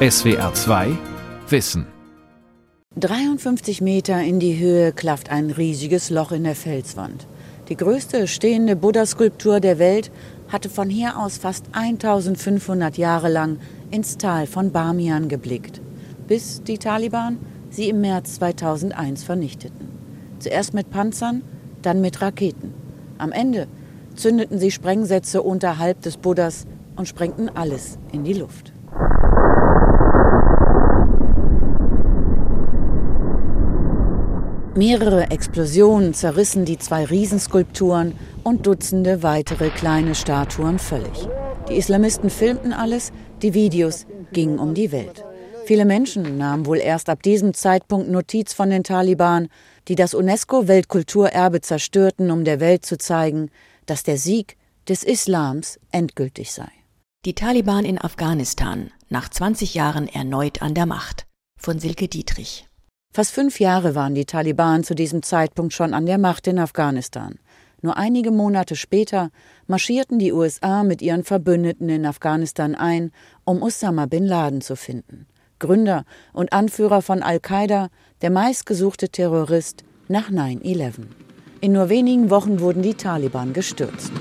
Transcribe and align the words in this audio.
SWR 0.00 0.54
2 0.54 0.96
Wissen 1.48 1.84
53 3.00 3.80
Meter 3.80 4.22
in 4.22 4.38
die 4.38 4.56
Höhe 4.56 4.92
klafft 4.92 5.28
ein 5.28 5.50
riesiges 5.50 6.08
Loch 6.08 6.30
in 6.30 6.44
der 6.44 6.54
Felswand. 6.54 7.26
Die 7.68 7.76
größte 7.76 8.28
stehende 8.28 8.76
Buddha-Skulptur 8.76 9.58
der 9.58 9.80
Welt 9.80 10.12
hatte 10.46 10.70
von 10.70 10.88
hier 10.88 11.18
aus 11.18 11.38
fast 11.38 11.64
1500 11.72 12.96
Jahre 12.96 13.28
lang 13.28 13.58
ins 13.90 14.18
Tal 14.18 14.46
von 14.46 14.70
Bamian 14.70 15.28
geblickt, 15.28 15.80
bis 16.28 16.62
die 16.62 16.78
Taliban 16.78 17.38
sie 17.68 17.88
im 17.88 18.00
März 18.00 18.34
2001 18.34 19.24
vernichteten. 19.24 19.88
Zuerst 20.38 20.74
mit 20.74 20.90
Panzern, 20.90 21.42
dann 21.82 22.00
mit 22.00 22.22
Raketen. 22.22 22.72
Am 23.18 23.32
Ende 23.32 23.66
zündeten 24.14 24.60
sie 24.60 24.70
Sprengsätze 24.70 25.42
unterhalb 25.42 26.02
des 26.02 26.18
Buddhas 26.18 26.68
und 26.94 27.08
sprengten 27.08 27.48
alles 27.48 27.98
in 28.12 28.22
die 28.22 28.34
Luft. 28.34 28.72
Mehrere 34.78 35.32
Explosionen 35.32 36.14
zerrissen 36.14 36.64
die 36.64 36.78
zwei 36.78 37.04
Riesenskulpturen 37.04 38.16
und 38.44 38.64
Dutzende 38.64 39.24
weitere 39.24 39.70
kleine 39.70 40.14
Statuen 40.14 40.78
völlig. 40.78 41.26
Die 41.68 41.74
Islamisten 41.74 42.30
filmten 42.30 42.72
alles, 42.72 43.10
die 43.42 43.54
Videos 43.54 44.06
gingen 44.32 44.60
um 44.60 44.74
die 44.74 44.92
Welt. 44.92 45.24
Viele 45.64 45.84
Menschen 45.84 46.38
nahmen 46.38 46.64
wohl 46.64 46.78
erst 46.78 47.08
ab 47.08 47.24
diesem 47.24 47.54
Zeitpunkt 47.54 48.08
Notiz 48.08 48.52
von 48.52 48.70
den 48.70 48.84
Taliban, 48.84 49.48
die 49.88 49.96
das 49.96 50.14
UNESCO-Weltkulturerbe 50.14 51.60
zerstörten, 51.60 52.30
um 52.30 52.44
der 52.44 52.60
Welt 52.60 52.86
zu 52.86 52.98
zeigen, 52.98 53.50
dass 53.86 54.04
der 54.04 54.16
Sieg 54.16 54.56
des 54.88 55.02
Islams 55.02 55.80
endgültig 55.90 56.52
sei. 56.52 56.70
Die 57.24 57.34
Taliban 57.34 57.84
in 57.84 58.00
Afghanistan, 58.00 58.92
nach 59.08 59.28
20 59.28 59.74
Jahren 59.74 60.06
erneut 60.06 60.62
an 60.62 60.74
der 60.74 60.86
Macht. 60.86 61.26
Von 61.56 61.80
Silke 61.80 62.06
Dietrich. 62.06 62.67
Fast 63.10 63.32
fünf 63.32 63.58
Jahre 63.58 63.94
waren 63.94 64.14
die 64.14 64.26
Taliban 64.26 64.84
zu 64.84 64.94
diesem 64.94 65.22
Zeitpunkt 65.22 65.72
schon 65.72 65.94
an 65.94 66.06
der 66.06 66.18
Macht 66.18 66.46
in 66.46 66.58
Afghanistan. 66.58 67.38
Nur 67.80 67.96
einige 67.96 68.30
Monate 68.30 68.76
später 68.76 69.30
marschierten 69.66 70.18
die 70.18 70.32
USA 70.32 70.84
mit 70.84 71.00
ihren 71.00 71.24
Verbündeten 71.24 71.88
in 71.88 72.06
Afghanistan 72.06 72.74
ein, 72.74 73.12
um 73.44 73.62
Osama 73.62 74.06
bin 74.06 74.26
Laden 74.26 74.60
zu 74.60 74.76
finden. 74.76 75.26
Gründer 75.58 76.04
und 76.32 76.52
Anführer 76.52 77.02
von 77.02 77.22
Al-Qaida, 77.22 77.88
der 78.20 78.30
meistgesuchte 78.30 79.08
Terrorist 79.08 79.84
nach 80.08 80.30
9-11. 80.30 81.06
In 81.60 81.72
nur 81.72 81.88
wenigen 81.88 82.30
Wochen 82.30 82.60
wurden 82.60 82.82
die 82.82 82.94
Taliban 82.94 83.52
gestürzt. 83.52 84.12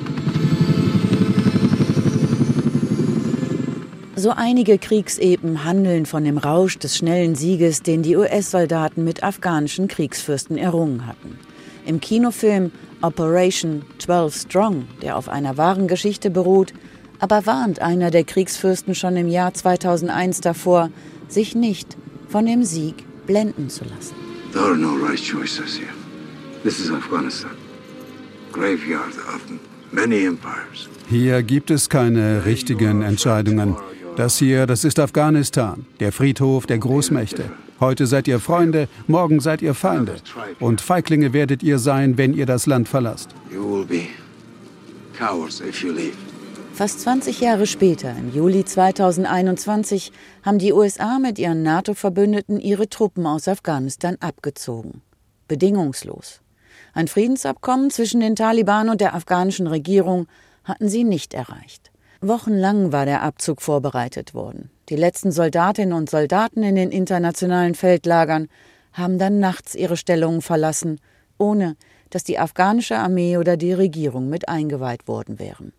So 4.19 4.31
einige 4.31 4.79
Kriegsepen 4.79 5.63
handeln 5.63 6.07
von 6.07 6.23
dem 6.23 6.39
Rausch 6.39 6.79
des 6.79 6.97
schnellen 6.97 7.35
Sieges, 7.35 7.83
den 7.83 8.01
die 8.01 8.15
US-Soldaten 8.15 9.03
mit 9.03 9.21
afghanischen 9.21 9.87
Kriegsfürsten 9.87 10.57
errungen 10.57 11.05
hatten. 11.05 11.37
Im 11.85 11.99
Kinofilm 11.99 12.71
Operation 13.03 13.83
12 13.99 14.35
Strong, 14.35 14.87
der 15.03 15.17
auf 15.17 15.29
einer 15.29 15.57
wahren 15.57 15.87
Geschichte 15.87 16.31
beruht, 16.31 16.73
aber 17.19 17.45
warnt 17.45 17.79
einer 17.79 18.09
der 18.09 18.23
Kriegsfürsten 18.23 18.95
schon 18.95 19.17
im 19.17 19.27
Jahr 19.27 19.53
2001 19.53 20.41
davor, 20.41 20.89
sich 21.27 21.53
nicht 21.53 21.95
von 22.27 22.47
dem 22.47 22.63
Sieg 22.63 22.95
blenden 23.27 23.69
zu 23.69 23.83
lassen. 23.83 24.15
There 24.52 24.65
are 24.65 24.75
no 24.75 24.95
right 24.95 25.21
choices 25.21 25.77
here. 25.77 25.93
This 26.63 26.79
is 26.79 26.89
Afghanistan. 26.89 27.52
Graveyard 28.52 29.15
of 29.27 29.43
many 29.91 30.25
empires. 30.25 30.89
Hier 31.07 31.43
gibt 31.43 31.69
es 31.69 31.87
keine 31.87 32.45
richtigen 32.45 33.03
Entscheidungen. 33.03 33.77
Das 34.17 34.39
hier, 34.39 34.65
das 34.65 34.83
ist 34.83 34.99
Afghanistan, 34.99 35.85
der 35.99 36.11
Friedhof 36.11 36.65
der 36.65 36.79
Großmächte. 36.79 37.51
Heute 37.79 38.07
seid 38.07 38.27
ihr 38.27 38.39
Freunde, 38.39 38.87
morgen 39.05 39.39
seid 39.39 39.61
ihr 39.61 39.75
Feinde. 39.75 40.15
Und 40.59 40.81
Feiglinge 40.81 41.33
werdet 41.33 41.61
ihr 41.61 41.77
sein, 41.77 42.17
wenn 42.17 42.33
ihr 42.33 42.47
das 42.47 42.65
Land 42.65 42.89
verlasst. 42.89 43.30
Fast 46.73 47.02
20 47.02 47.42
Jahre 47.42 47.67
später, 47.67 48.09
im 48.17 48.33
Juli 48.33 48.65
2021, 48.65 50.11
haben 50.42 50.58
die 50.58 50.73
USA 50.73 51.19
mit 51.19 51.37
ihren 51.37 51.61
NATO-Verbündeten 51.61 52.59
ihre 52.59 52.89
Truppen 52.89 53.27
aus 53.27 53.47
Afghanistan 53.47 54.17
abgezogen. 54.19 55.03
Bedingungslos. 55.47 56.42
Ein 56.95 57.08
Friedensabkommen 57.08 57.92
zwischen 57.92 58.21
den 58.21 58.36
Taliban 58.36 58.89
und 58.89 58.99
der 58.99 59.13
afghanischen 59.13 59.67
Regierung 59.67 60.25
hatten 60.63 60.89
sie 60.89 61.03
nicht 61.03 61.36
erreicht. 61.36 61.86
Wochenlang 62.22 62.92
war 62.92 63.05
der 63.05 63.22
Abzug 63.22 63.61
vorbereitet 63.61 64.33
worden. 64.33 64.72
Die 64.89 64.95
letzten 64.95 65.32
Soldatinnen 65.32 65.94
und 65.94 66.10
Soldaten 66.10 66.64
in 66.64 66.76
den 66.76 66.92
internationalen 66.92 67.76
Feldlagern 67.76 68.48
haben 68.94 69.20
dann 69.20 69.39
nachts 69.39 69.76
ihre 69.76 69.98
Stellungen 69.98 70.42
verlassen, 70.42 71.00
ohne 71.38 71.76
dass 72.10 72.23
die 72.23 72.39
afghanische 72.39 72.98
Armee 72.98 73.38
oder 73.38 73.58
die 73.58 73.73
Regierung 73.73 74.30
mit 74.30 74.50
eingeweiht 74.50 75.08
worden 75.08 75.38
wären. 75.39 75.73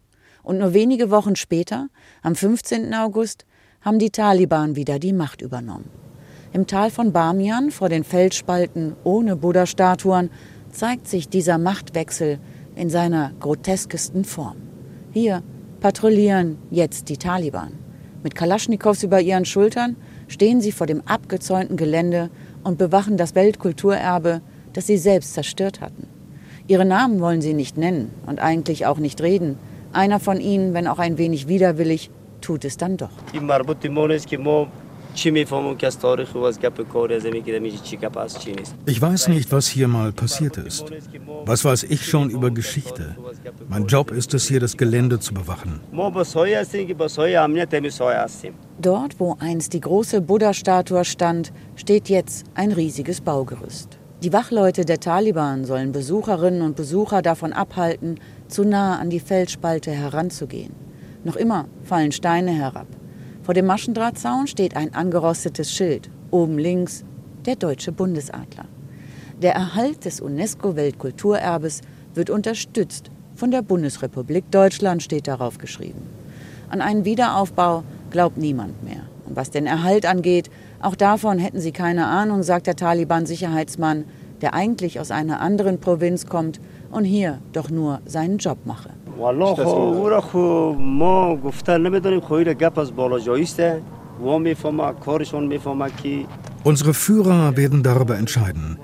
Und 0.44 0.58
nur 0.58 0.74
wenige 0.74 1.10
Wochen 1.10 1.34
später, 1.34 1.88
am 2.22 2.36
15. 2.36 2.94
August, 2.94 3.44
haben 3.80 3.98
die 3.98 4.10
Taliban 4.10 4.76
wieder 4.76 4.98
die 4.98 5.12
Macht 5.12 5.42
übernommen. 5.42 5.90
Im 6.52 6.66
Tal 6.66 6.90
von 6.90 7.12
Bamian, 7.12 7.70
vor 7.70 7.88
den 7.88 8.04
Felsspalten 8.04 8.94
ohne 9.04 9.36
Buddha-Statuen, 9.36 10.30
zeigt 10.70 11.08
sich 11.08 11.28
dieser 11.28 11.58
Machtwechsel 11.58 12.38
in 12.76 12.90
seiner 12.90 13.32
groteskesten 13.40 14.24
Form. 14.24 14.56
Hier 15.12 15.42
patrouillieren 15.80 16.58
jetzt 16.70 17.08
die 17.08 17.16
Taliban. 17.16 17.72
Mit 18.22 18.34
Kalaschnikows 18.34 19.02
über 19.02 19.20
ihren 19.20 19.44
Schultern 19.44 19.96
stehen 20.26 20.60
sie 20.60 20.72
vor 20.72 20.86
dem 20.86 21.02
abgezäunten 21.06 21.76
Gelände 21.76 22.30
und 22.64 22.78
bewachen 22.78 23.16
das 23.16 23.34
Weltkulturerbe, 23.34 24.40
das 24.72 24.86
sie 24.86 24.98
selbst 24.98 25.34
zerstört 25.34 25.80
hatten. 25.80 26.08
Ihre 26.66 26.84
Namen 26.84 27.20
wollen 27.20 27.40
sie 27.40 27.54
nicht 27.54 27.78
nennen 27.78 28.10
und 28.26 28.40
eigentlich 28.40 28.86
auch 28.86 28.98
nicht 28.98 29.22
reden. 29.22 29.56
Einer 29.92 30.20
von 30.20 30.40
ihnen, 30.40 30.74
wenn 30.74 30.86
auch 30.86 30.98
ein 30.98 31.16
wenig 31.16 31.48
widerwillig, 31.48 32.10
tut 32.40 32.64
es 32.64 32.76
dann 32.76 32.96
doch. 32.96 33.10
Ich 38.86 39.02
weiß 39.02 39.28
nicht, 39.28 39.52
was 39.52 39.66
hier 39.66 39.88
mal 39.88 40.12
passiert 40.12 40.56
ist. 40.56 40.84
Was 41.44 41.64
weiß 41.64 41.84
ich 41.84 42.06
schon 42.06 42.30
über 42.30 42.50
Geschichte? 42.50 43.16
Mein 43.68 43.86
Job 43.86 44.10
ist 44.10 44.34
es 44.34 44.46
hier, 44.46 44.60
das 44.60 44.76
Gelände 44.76 45.18
zu 45.18 45.34
bewachen. 45.34 45.80
Dort, 48.80 49.20
wo 49.20 49.36
einst 49.40 49.72
die 49.72 49.80
große 49.80 50.20
Buddha-Statue 50.20 51.04
stand, 51.04 51.52
steht 51.76 52.08
jetzt 52.08 52.46
ein 52.54 52.72
riesiges 52.72 53.20
Baugerüst. 53.20 53.98
Die 54.22 54.32
Wachleute 54.32 54.84
der 54.84 54.98
Taliban 54.98 55.64
sollen 55.64 55.92
Besucherinnen 55.92 56.62
und 56.62 56.74
Besucher 56.74 57.22
davon 57.22 57.52
abhalten, 57.52 58.18
zu 58.48 58.64
nah 58.64 58.98
an 58.98 59.10
die 59.10 59.20
Felsspalte 59.20 59.92
heranzugehen. 59.92 60.74
Noch 61.22 61.36
immer 61.36 61.66
fallen 61.84 62.10
Steine 62.10 62.50
herab. 62.50 62.88
Vor 63.48 63.54
dem 63.54 63.64
Maschendrahtzaun 63.64 64.46
steht 64.46 64.76
ein 64.76 64.92
angerostetes 64.92 65.72
Schild. 65.72 66.10
Oben 66.30 66.58
links 66.58 67.02
der 67.46 67.56
deutsche 67.56 67.92
Bundesadler. 67.92 68.66
Der 69.40 69.54
Erhalt 69.54 70.04
des 70.04 70.20
UNESCO-Weltkulturerbes 70.20 71.80
wird 72.12 72.28
unterstützt. 72.28 73.10
Von 73.36 73.50
der 73.50 73.62
Bundesrepublik 73.62 74.50
Deutschland 74.50 75.02
steht 75.02 75.28
darauf 75.28 75.56
geschrieben. 75.56 76.02
An 76.68 76.82
einen 76.82 77.06
Wiederaufbau 77.06 77.84
glaubt 78.10 78.36
niemand 78.36 78.84
mehr. 78.84 79.04
Und 79.24 79.34
was 79.34 79.50
den 79.50 79.64
Erhalt 79.64 80.04
angeht, 80.04 80.50
auch 80.82 80.94
davon 80.94 81.38
hätten 81.38 81.62
sie 81.62 81.72
keine 81.72 82.04
Ahnung, 82.04 82.42
sagt 82.42 82.66
der 82.66 82.76
Taliban-Sicherheitsmann, 82.76 84.04
der 84.42 84.52
eigentlich 84.52 85.00
aus 85.00 85.10
einer 85.10 85.40
anderen 85.40 85.80
Provinz 85.80 86.26
kommt 86.26 86.60
und 86.90 87.06
hier 87.06 87.38
doch 87.54 87.70
nur 87.70 88.02
seinen 88.04 88.36
Job 88.36 88.58
mache. 88.66 88.90
والا 89.17 89.55
خب 89.55 89.67
او 89.67 90.09
را 90.09 90.21
خب 90.21 90.75
ما 90.79 91.35
گفتن 91.35 91.81
نمیدونیم 91.81 92.19
خب 92.19 92.33
این 92.33 92.53
گپ 92.53 92.77
از 92.77 92.95
بالا 92.95 93.19
جاییسته 93.19 93.81
و 94.25 94.37
میفهمه 94.37 94.93
کارشون 94.93 95.43
میفهمه 95.43 95.89
که 96.03 96.25
Unsere 96.65 96.93
Führer 96.93 97.57
werden 97.57 97.83
darüber 97.83 98.15
entscheiden. 98.17 98.77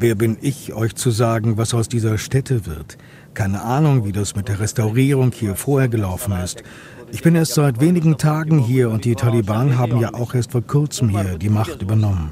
Wer 0.00 0.14
bin 0.14 0.38
ich, 0.40 0.72
euch 0.72 0.94
zu 0.94 1.10
sagen, 1.10 1.58
was 1.58 1.74
aus 1.74 1.88
dieser 1.88 2.16
Stätte 2.16 2.66
wird? 2.66 2.96
Keine 3.34 3.62
Ahnung, 3.62 4.04
wie 4.06 4.12
das 4.12 4.34
mit 4.34 4.48
der 4.48 4.60
Restaurierung 4.60 5.32
hier 5.32 5.54
vorher 5.54 5.88
gelaufen 5.88 6.32
ist. 6.44 6.62
Ich 7.10 7.22
bin 7.22 7.34
erst 7.34 7.54
seit 7.54 7.80
wenigen 7.80 8.16
Tagen 8.16 8.58
hier 8.58 8.90
und 8.90 9.04
die 9.04 9.14
Taliban 9.14 9.78
haben 9.78 10.00
ja 10.00 10.14
auch 10.14 10.34
erst 10.34 10.52
vor 10.52 10.62
kurzem 10.62 11.08
hier 11.08 11.38
die 11.38 11.48
Macht 11.48 11.82
übernommen. 11.82 12.30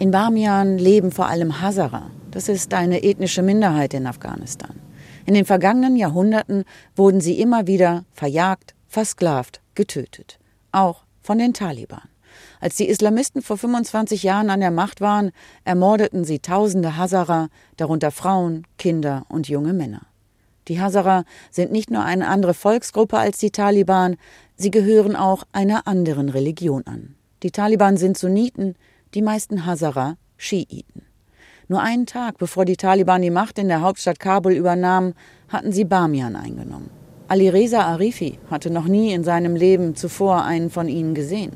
In 0.00 0.12
Bamian 0.12 0.78
leben 0.78 1.10
vor 1.10 1.26
allem 1.26 1.60
Hazara. 1.60 2.12
Das 2.30 2.48
ist 2.48 2.72
eine 2.72 3.02
ethnische 3.02 3.42
Minderheit 3.42 3.94
in 3.94 4.06
Afghanistan. 4.06 4.78
In 5.26 5.34
den 5.34 5.44
vergangenen 5.44 5.96
Jahrhunderten 5.96 6.62
wurden 6.94 7.20
sie 7.20 7.40
immer 7.40 7.66
wieder 7.66 8.04
verjagt, 8.12 8.76
versklavt, 8.86 9.60
getötet. 9.74 10.38
Auch 10.70 11.02
von 11.20 11.38
den 11.38 11.52
Taliban. 11.52 12.08
Als 12.60 12.76
die 12.76 12.88
Islamisten 12.88 13.42
vor 13.42 13.58
25 13.58 14.22
Jahren 14.22 14.50
an 14.50 14.60
der 14.60 14.70
Macht 14.70 15.00
waren, 15.00 15.32
ermordeten 15.64 16.22
sie 16.22 16.38
tausende 16.38 16.96
Hazara, 16.96 17.48
darunter 17.76 18.12
Frauen, 18.12 18.68
Kinder 18.78 19.26
und 19.28 19.48
junge 19.48 19.72
Männer. 19.72 20.02
Die 20.68 20.80
Hazara 20.80 21.24
sind 21.50 21.72
nicht 21.72 21.90
nur 21.90 22.04
eine 22.04 22.28
andere 22.28 22.54
Volksgruppe 22.54 23.18
als 23.18 23.38
die 23.38 23.50
Taliban, 23.50 24.16
sie 24.54 24.70
gehören 24.70 25.16
auch 25.16 25.42
einer 25.50 25.88
anderen 25.88 26.28
Religion 26.28 26.86
an. 26.86 27.16
Die 27.42 27.50
Taliban 27.50 27.96
sind 27.96 28.16
Sunniten, 28.16 28.76
die 29.14 29.22
meisten 29.22 29.66
Hazara 29.66 30.16
Schiiten. 30.36 31.02
Nur 31.68 31.82
einen 31.82 32.06
Tag 32.06 32.38
bevor 32.38 32.64
die 32.64 32.76
Taliban 32.76 33.22
die 33.22 33.30
Macht 33.30 33.58
in 33.58 33.68
der 33.68 33.82
Hauptstadt 33.82 34.18
Kabul 34.18 34.52
übernahmen, 34.52 35.14
hatten 35.48 35.72
sie 35.72 35.84
Bamian 35.84 36.36
eingenommen. 36.36 36.90
Ali 37.28 37.50
Reza 37.50 37.82
Arifi 37.82 38.38
hatte 38.50 38.70
noch 38.70 38.86
nie 38.86 39.12
in 39.12 39.22
seinem 39.22 39.54
Leben 39.54 39.94
zuvor 39.94 40.44
einen 40.44 40.70
von 40.70 40.88
ihnen 40.88 41.14
gesehen. 41.14 41.52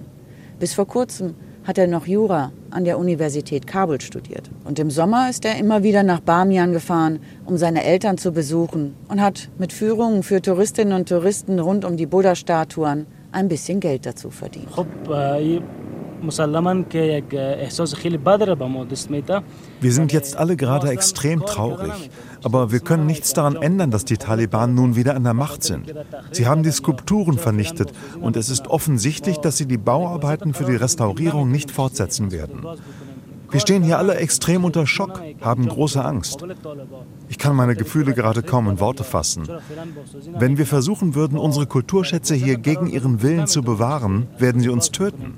Bis 0.59 0.75
vor 0.75 0.87
kurzem 0.87 1.35
hat 1.65 1.79
er 1.79 1.87
noch 1.87 2.07
Jura 2.07 2.53
an 2.71 2.85
der 2.85 2.99
Universität 2.99 3.67
Kabul 3.67 4.01
studiert. 4.01 4.51
Und 4.65 4.79
im 4.79 4.91
Sommer 4.91 5.31
ist 5.31 5.45
er 5.45 5.57
immer 5.57 5.83
wieder 5.83 6.03
nach 6.03 6.21
Bamian 6.21 6.73
gefahren, 6.73 7.21
um 7.47 7.57
seine 7.57 7.85
Eltern 7.85 8.19
zu 8.19 8.33
besuchen 8.33 8.95
und 9.09 9.21
hat 9.21 9.49
mit 9.59 9.73
Führungen 9.73 10.23
für 10.23 10.43
Touristinnen 10.43 10.93
und 10.93 11.09
Touristen 11.09 11.59
rund 11.59 11.85
um 11.85 11.97
die 11.97 12.07
Buddha-Statuen 12.07 13.07
ein 13.31 13.49
bisschen 13.49 13.81
Geld 13.81 14.05
dazu 14.07 14.31
verdient. 14.31 14.69
Wir 19.81 19.93
sind 19.93 20.13
jetzt 20.13 20.37
alle 20.37 20.57
gerade 20.57 20.89
extrem 20.89 21.45
traurig. 21.45 22.11
Aber 22.45 22.73
wir 22.73 22.81
können 22.81 23.07
nichts 23.07 23.33
daran 23.35 23.57
ändern, 23.57 23.91
dass 23.91 24.05
die 24.05 24.17
Taliban 24.17 24.75
nun 24.75 24.97
wieder 24.97 25.15
an 25.15 25.25
der 25.25 25.35
Macht 25.35 25.63
sind. 25.63 25.93
Sie 26.33 26.47
haben 26.47 26.63
die 26.63 26.71
Skulpturen 26.71 27.39
vernichtet 27.39 27.93
und 28.21 28.37
es 28.37 28.49
ist 28.49 28.69
offensichtlich, 28.69 29.39
dass 29.39 29.57
sie 29.57 29.67
die 29.67 29.79
Bauarbeiten 29.79 30.55
für 30.55 30.65
die 30.65 30.77
Restaurierung 30.77 31.51
nicht 31.51 31.71
fortsetzen 31.71 32.33
werden. 32.33 32.67
Wir 33.53 33.61
stehen 33.61 33.83
hier 33.83 33.99
alle 33.99 34.15
extrem 34.17 34.65
unter 34.65 34.87
Schock, 34.87 35.21
haben 35.43 35.69
große 35.69 36.03
Angst. 36.03 36.43
Ich 37.29 37.37
kann 37.37 37.55
meine 37.55 37.77
Gefühle 37.77 38.15
gerade 38.15 38.43
kaum 38.43 38.67
in 38.69 38.81
Worte 38.81 39.05
fassen. 39.05 39.47
Wenn 40.39 40.57
wir 40.57 40.67
versuchen 40.67 41.15
würden, 41.15 41.37
unsere 41.37 41.67
Kulturschätze 41.67 42.35
hier 42.35 42.57
gegen 42.57 42.87
ihren 42.87 43.21
Willen 43.21 43.47
zu 43.47 43.63
bewahren, 43.63 44.27
werden 44.39 44.63
sie 44.63 44.71
uns 44.71 44.91
töten. 44.91 45.35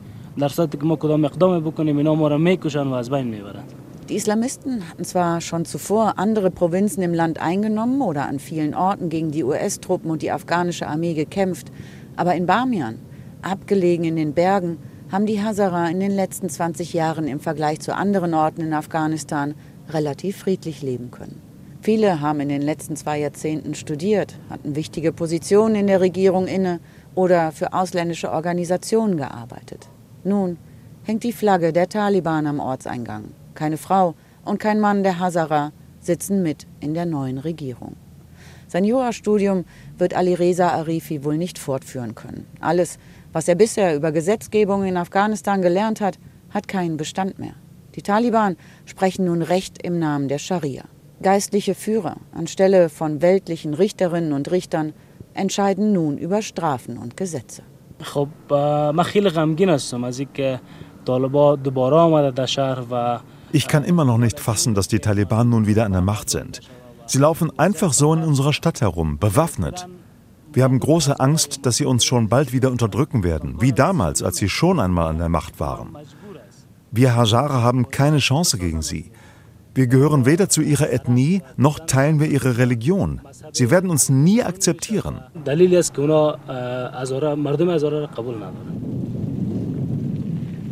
Die 4.09 4.17
Islamisten 4.17 4.89
hatten 4.89 5.05
zwar 5.05 5.41
schon 5.41 5.65
zuvor 5.65 6.19
andere 6.19 6.51
Provinzen 6.51 7.05
im 7.05 7.15
Land 7.15 7.41
eingenommen 7.41 8.03
oder 8.03 8.27
an 8.27 8.41
vielen 8.41 8.75
Orten 8.75 9.11
gegen 9.11 9.31
die 9.31 9.45
US-Truppen 9.45 10.11
und 10.11 10.23
die 10.23 10.33
afghanische 10.33 10.89
Armee 10.89 11.15
gekämpft, 11.15 11.71
aber 12.17 12.35
in 12.35 12.47
Bamian, 12.47 12.99
abgelegen 13.43 14.05
in 14.05 14.17
den 14.17 14.35
Bergen, 14.35 14.79
haben 15.13 15.27
die 15.27 15.41
Hazara 15.41 15.89
in 15.89 16.01
den 16.01 16.11
letzten 16.11 16.49
20 16.49 16.93
Jahren 16.93 17.29
im 17.29 17.39
Vergleich 17.39 17.79
zu 17.79 17.95
anderen 17.95 18.35
Orten 18.35 18.63
in 18.63 18.75
Afghanistan 18.75 19.55
relativ 19.89 20.39
friedlich 20.39 20.83
leben 20.83 21.13
können. 21.13 21.41
Viele 21.81 22.21
haben 22.21 22.41
in 22.41 22.49
den 22.49 22.63
letzten 22.63 22.97
zwei 22.97 23.21
Jahrzehnten 23.21 23.75
studiert, 23.75 24.35
hatten 24.51 24.75
wichtige 24.75 25.13
Positionen 25.13 25.77
in 25.77 25.87
der 25.87 26.01
Regierung 26.01 26.49
inne 26.49 26.81
oder 27.15 27.53
für 27.53 27.73
ausländische 27.73 28.33
Organisationen 28.33 29.17
gearbeitet. 29.17 29.89
Nun 30.25 30.57
hängt 31.05 31.23
die 31.23 31.33
Flagge 31.33 31.73
der 31.73 31.89
Taliban 31.89 32.47
am 32.47 32.61
Ortseingang. 32.61 33.27
Keine 33.55 33.77
Frau 33.77 34.15
und 34.45 34.59
kein 34.59 34.81
Mann 34.81 35.03
der 35.03 35.19
Hazara 35.19 35.73
sitzen 36.01 36.43
mit 36.43 36.67
in 36.81 36.95
der 36.95 37.07
neuen 37.07 37.39
Regierung. 37.39 37.97
Sein 38.67 38.85
Jurastudium 38.85 39.65
wird 39.99 40.15
Ali 40.15 40.35
Reza 40.35 40.71
Arifi 40.71 41.25
wohl 41.25 41.37
nicht 41.37 41.59
fortführen 41.59 42.15
können. 42.15 42.47
Alles, 42.61 42.99
was 43.33 43.47
er 43.49 43.55
bisher 43.55 43.95
über 43.95 44.13
Gesetzgebung 44.13 44.85
in 44.85 44.97
Afghanistan 44.97 45.63
gelernt 45.63 46.01
hat, 46.01 46.19
hat 46.51 46.69
keinen 46.69 46.97
Bestand 46.97 47.39
mehr. 47.39 47.55
Die 47.95 48.03
Taliban 48.03 48.57
sprechen 48.87 49.27
nun 49.27 49.43
Recht 49.43 49.83
im 49.83 49.99
Namen 49.99 50.29
der 50.29 50.39
Scharia. 50.39 50.85
Geistliche 51.23 51.75
Führer 51.75 52.17
anstelle 52.33 52.89
von 52.89 53.23
weltlichen 53.23 53.75
Richterinnen 53.75 54.33
und 54.33 54.51
Richtern 54.51 54.93
entscheiden 55.35 55.93
nun 55.93 56.19
über 56.19 56.43
Strafen 56.43 56.99
und 56.99 57.17
Gesetze. 57.17 57.63
Ich 63.53 63.69
kann 63.69 63.85
immer 63.85 64.05
noch 64.05 64.19
nicht 64.19 64.41
fassen, 64.41 64.75
dass 64.75 64.89
die 64.89 64.99
Taliban 64.99 65.49
nun 65.49 65.67
wieder 65.67 65.85
an 65.85 65.93
der 65.93 66.01
Macht 66.01 66.31
sind. 66.31 66.61
Sie 67.07 67.19
laufen 67.19 67.57
einfach 67.59 67.93
so 67.93 68.13
in 68.15 68.23
unserer 68.23 68.53
Stadt 68.53 68.81
herum, 68.81 69.19
bewaffnet. 69.19 69.87
Wir 70.53 70.65
haben 70.65 70.81
große 70.81 71.21
Angst, 71.21 71.67
dass 71.67 71.77
sie 71.77 71.85
uns 71.85 72.05
schon 72.05 72.29
bald 72.29 72.53
wieder 72.53 72.71
unterdrücken 72.71 73.23
werden, 73.23 73.61
wie 73.61 73.73
damals, 73.73 74.23
als 74.23 74.39
sie 74.39 74.49
schon 74.49 74.81
einmal 74.81 75.09
an 75.09 75.19
der 75.19 75.29
Macht 75.29 75.61
waren. 75.61 75.97
Wir 76.91 77.17
Hazara 77.17 77.63
haben 77.63 77.91
keine 77.91 78.19
Chance 78.19 78.59
gegen 78.59 78.81
sie. 78.81 79.11
Wir 79.75 79.89
gehören 79.89 80.25
weder 80.25 80.49
zu 80.49 80.63
ihrer 80.63 80.93
Ethnie, 80.93 81.43
noch 81.57 81.81
teilen 81.81 82.21
wir 82.21 82.29
ihre 82.29 82.59
Religion. 82.59 83.21
Sie 83.53 83.73
werden 83.73 83.91
uns 83.91 84.09
nie 84.09 84.41
akzeptieren. 84.43 85.21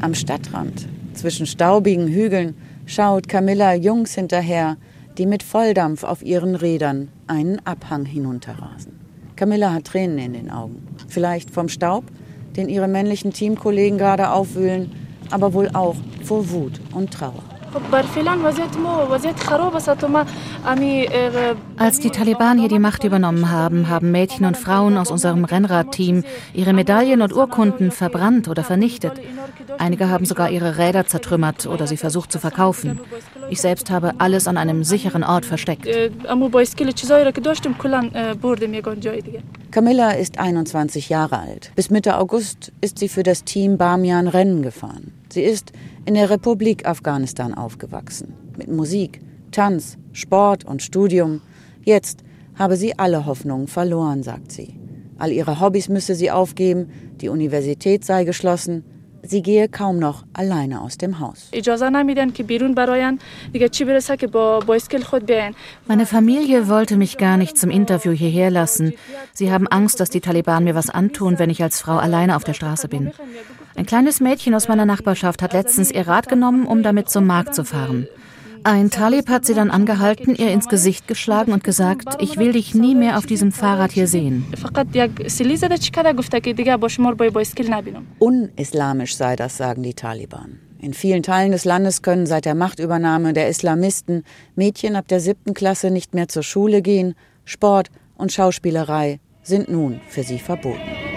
Am 0.01 0.15
Stadtrand, 0.15 0.89
zwischen 1.15 1.47
staubigen 1.47 2.07
Hügeln, 2.07 2.55
schaut 2.87 3.29
Camilla 3.29 3.75
Jungs 3.75 4.15
hinterher, 4.15 4.77
die 5.19 5.27
mit 5.27 5.43
Volldampf 5.43 6.05
auf 6.05 6.23
ihren 6.23 6.55
Rädern 6.55 7.09
einen 7.27 7.59
Abhang 7.67 8.05
hinunterrasen. 8.05 9.01
Camilla 9.35 9.73
hat 9.73 9.87
Tränen 9.87 10.19
in 10.19 10.33
den 10.35 10.51
Augen. 10.51 10.87
Vielleicht 11.09 11.51
vom 11.51 11.69
Staub, 11.69 12.05
den 12.57 12.69
ihre 12.69 12.89
männlichen 12.89 13.33
Teamkollegen 13.33 13.99
gerade 13.99 14.31
aufwühlen, 14.31 14.93
aber 15.31 15.55
wohl 15.55 15.71
auch 15.73 15.97
vor 16.23 16.51
Wut 16.51 16.81
und 16.95 17.11
Trauer. 17.11 17.52
Als 21.77 21.99
die 22.01 22.11
Taliban 22.11 22.59
hier 22.59 22.69
die 22.69 22.79
Macht 22.79 23.05
übernommen 23.05 23.51
haben, 23.51 23.89
haben 23.89 24.11
Mädchen 24.11 24.47
und 24.47 24.57
Frauen 24.57 24.99
aus 24.99 25.11
unserem 25.11 25.45
Rennradteam 25.45 26.25
ihre 26.53 26.73
Medaillen 26.73 27.23
und 27.23 27.33
Urkunden 27.33 27.91
verbrannt 27.91 28.49
oder 28.49 28.65
vernichtet. 28.65 29.15
Einige 29.79 30.09
haben 30.09 30.25
sogar 30.25 30.51
ihre 30.51 30.79
Räder 30.79 31.07
zertrümmert 31.07 31.67
oder 31.67 31.87
sie 31.87 31.97
versucht 31.97 32.31
zu 32.31 32.39
verkaufen. 32.39 33.01
Ich 33.51 33.61
selbst 33.61 33.91
habe 33.91 34.15
alles 34.19 34.47
an 34.47 34.57
einem 34.57 34.85
sicheren 34.85 35.25
Ort 35.25 35.45
versteckt. 35.45 35.87
Camilla 39.71 40.11
ist 40.11 40.39
21 40.39 41.09
Jahre 41.09 41.39
alt. 41.39 41.73
Bis 41.75 41.91
Mitte 41.91 42.19
August 42.19 42.73
ist 42.81 42.99
sie 42.99 43.09
für 43.09 43.23
das 43.23 43.45
Team 43.45 43.79
Bamian 43.79 44.29
Rennen 44.29 44.63
gefahren. 44.63 45.13
Sie 45.33 45.43
ist 45.43 45.73
in 46.05 46.13
der 46.13 46.29
Republik 46.29 46.87
Afghanistan 46.87 47.55
aufgewachsen. 47.55 48.35
Mit 48.59 48.69
Musik, 48.69 49.21
Tanz, 49.51 49.97
Sport 50.13 50.67
und 50.67 50.83
Studium. 50.83 51.41
Jetzt 51.83 52.23
habe 52.55 52.77
sie 52.77 52.99
alle 52.99 53.25
Hoffnungen 53.25 53.67
verloren, 53.67 54.23
sagt 54.23 54.53
sie. 54.53 54.75
All 55.17 55.33
ihre 55.33 55.59
Hobbys 55.59 55.89
müsse 55.89 56.15
sie 56.15 56.31
aufgeben, 56.31 56.91
die 57.23 57.31
Universität 57.31 58.05
sei 58.05 58.25
geschlossen, 58.25 58.85
Sie 59.25 59.41
gehe 59.41 59.69
kaum 59.69 60.01
noch 60.01 60.25
alleine 60.33 60.81
aus 60.81 60.99
dem 60.99 61.21
Haus. 61.21 61.49
Meine 65.87 66.07
Familie 66.07 66.69
wollte 66.69 66.97
mich 66.97 67.19
gar 67.19 67.37
nicht 67.37 67.57
zum 67.57 67.71
Interview 67.71 68.11
hierher 68.11 68.51
lassen. 68.51 68.95
Sie 69.33 69.53
haben 69.53 69.69
Angst, 69.69 70.01
dass 70.01 70.11
die 70.11 70.21
Taliban 70.21 70.65
mir 70.65 70.75
was 70.75 70.91
antun, 70.91 71.39
wenn 71.39 71.51
ich 71.51 71.63
als 71.63 71.81
Frau 71.81 71.99
alleine 71.99 72.35
auf 72.35 72.43
der 72.43 72.55
Straße 72.55 72.89
bin. 72.89 73.13
Ein 73.75 73.87
kleines 73.87 74.21
Mädchen 74.21 74.55
aus 74.55 74.69
meiner 74.69 74.87
Nachbarschaft 74.87 75.43
hat 75.43 75.53
letztens 75.53 75.91
ihr 75.91 76.07
Rad 76.07 76.29
genommen, 76.29 76.67
um 76.67 76.83
damit 76.83 77.11
zum 77.11 77.27
Markt 77.27 77.55
zu 77.55 77.65
fahren. 77.65 78.07
Ein 78.65 78.91
Talib 78.91 79.29
hat 79.29 79.45
sie 79.45 79.55
dann 79.55 79.73
angehalten, 79.73 80.37
ihr 80.37 80.53
ins 80.53 80.69
Gesicht 80.69 81.09
geschlagen 81.09 81.53
und 81.53 81.65
gesagt, 81.65 82.23
ich 82.23 82.37
will 82.37 82.53
dich 82.53 82.77
nie 82.77 82.95
mehr 82.95 83.19
auf 83.19 83.27
diesem 83.27 83.51
Fahrrad 83.51 83.91
hier 83.91 84.07
sehen. 84.07 84.45
Unislamisch 88.21 89.17
sei 89.17 89.35
das, 89.35 89.57
sagen 89.57 89.83
die 89.83 89.95
Taliban. 89.95 90.61
In 90.79 90.95
vielen 90.95 91.25
Teilen 91.25 91.51
des 91.51 91.65
Landes 91.65 92.03
können 92.03 92.27
seit 92.27 92.45
der 92.45 92.55
Machtübernahme 92.55 93.33
der 93.33 93.49
Islamisten 93.49 94.23
Mädchen 94.55 94.95
ab 94.95 95.09
der 95.09 95.19
siebten 95.19 95.55
Klasse 95.55 95.91
nicht 95.91 96.15
mehr 96.15 96.29
zur 96.29 96.45
Schule 96.45 96.83
gehen. 96.83 97.15
Sport 97.45 97.91
und 98.17 98.33
Schauspielerei 98.33 99.19
sind 99.43 99.69
nun 99.69 100.01
für 100.09 100.23
sie 100.23 100.39
verboten. 100.39 101.12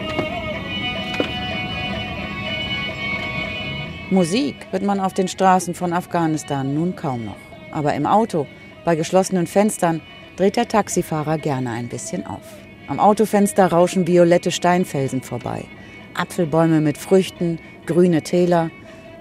Musik 4.15 4.55
hört 4.71 4.83
man 4.83 5.01
auf 5.01 5.13
den 5.13 5.27
Straßen 5.27 5.73
von 5.73 5.91
Afghanistan 5.91 6.73
nun 6.73 6.95
kaum 6.95 7.25
noch. 7.25 7.35
Aber 7.71 7.95
im 7.95 8.05
Auto, 8.05 8.47
bei 8.85 8.95
geschlossenen 8.95 9.45
Fenstern, 9.45 9.99
dreht 10.37 10.55
der 10.55 10.69
Taxifahrer 10.69 11.37
gerne 11.37 11.71
ein 11.71 11.89
bisschen 11.89 12.25
auf. 12.25 12.39
Am 12.87 13.01
Autofenster 13.01 13.67
rauschen 13.67 14.07
violette 14.07 14.51
Steinfelsen 14.51 15.21
vorbei. 15.21 15.65
Apfelbäume 16.13 16.79
mit 16.79 16.97
Früchten, 16.97 17.59
grüne 17.87 18.21
Täler. 18.21 18.71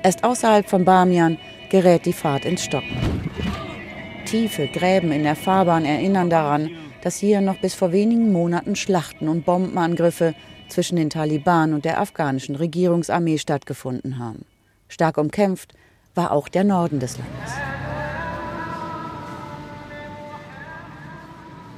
Erst 0.05 0.23
außerhalb 0.23 0.71
von 0.71 0.85
Bamian 0.85 1.39
gerät 1.71 2.07
die 2.07 2.13
Fahrt 2.13 2.45
ins 2.45 2.63
Stocken. 2.63 2.97
Tiefe 4.27 4.69
Gräben 4.69 5.11
in 5.11 5.25
der 5.25 5.35
Fahrbahn 5.35 5.85
erinnern 5.85 6.31
daran, 6.31 6.71
dass 7.03 7.19
hier 7.19 7.41
noch 7.41 7.57
bis 7.57 7.75
vor 7.75 7.91
wenigen 7.91 8.31
Monaten 8.31 8.77
Schlachten 8.77 9.27
und 9.27 9.45
Bombenangriffe 9.45 10.37
zwischen 10.69 10.95
den 10.95 11.11
Taliban 11.11 11.75
und 11.75 11.85
der 11.85 12.01
afghanischen 12.01 12.55
Regierungsarmee 12.55 13.39
stattgefunden 13.39 14.21
haben. 14.21 14.45
Stark 14.89 15.19
umkämpft 15.19 15.75
war 16.15 16.31
auch 16.33 16.49
der 16.49 16.65
Norden 16.65 17.01
des 17.01 17.19
Landes. 17.19 17.53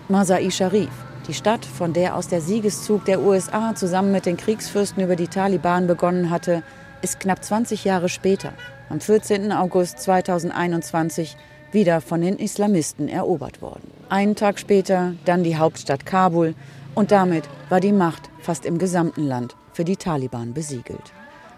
Masai 0.09 0.51
Sharif, 0.51 0.91
die 1.27 1.35
Stadt, 1.35 1.65
von 1.65 1.93
der 1.93 2.15
aus 2.15 2.29
der 2.29 2.41
Siegeszug 2.41 3.05
der 3.07 3.21
USA 3.21 3.75
zusammen 3.75 4.13
mit 4.13 4.25
den 4.25 4.37
Kriegsfürsten 4.37 5.03
über 5.03 5.17
die 5.17 5.27
Taliban 5.27 5.89
begonnen 5.89 6.31
hatte, 6.31 6.63
ist 7.03 7.19
knapp 7.19 7.43
20 7.43 7.85
Jahre 7.85 8.09
später, 8.09 8.53
am 8.89 9.01
14. 9.01 9.51
August 9.51 9.99
2021, 9.99 11.37
wieder 11.73 12.01
von 12.01 12.21
den 12.21 12.37
Islamisten 12.37 13.09
erobert 13.09 13.61
worden. 13.61 13.91
Einen 14.09 14.37
Tag 14.37 14.61
später 14.61 15.15
dann 15.25 15.43
die 15.43 15.57
Hauptstadt 15.57 16.07
Kabul 16.07 16.55
und 16.95 17.11
damit 17.11 17.49
war 17.69 17.81
die 17.81 17.93
Macht 17.93 18.31
fast 18.41 18.65
im 18.65 18.79
gesamten 18.79 19.25
Land 19.25 19.57
für 19.73 19.85
die 19.85 19.97
Taliban 19.97 20.55
besiegelt. 20.55 21.13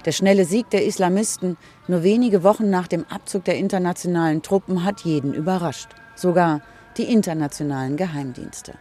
Der 0.09 0.13
schnelle 0.13 0.47
Sieg 0.47 0.71
der 0.71 0.87
Islamisten 0.87 1.59
nur 1.87 2.03
wenige 2.03 2.43
Wochen 2.43 2.71
nach 2.71 2.89
dem 2.89 3.05
Abzug 3.11 3.45
der 3.45 3.59
internationalen 3.59 4.41
Truppen 4.41 4.83
hat 4.83 5.03
jeden 5.03 5.35
überrascht, 5.35 5.91
sogar 6.15 6.63
die 6.97 7.13
internationalen 7.13 7.99
Geheimdienste. 7.99 8.73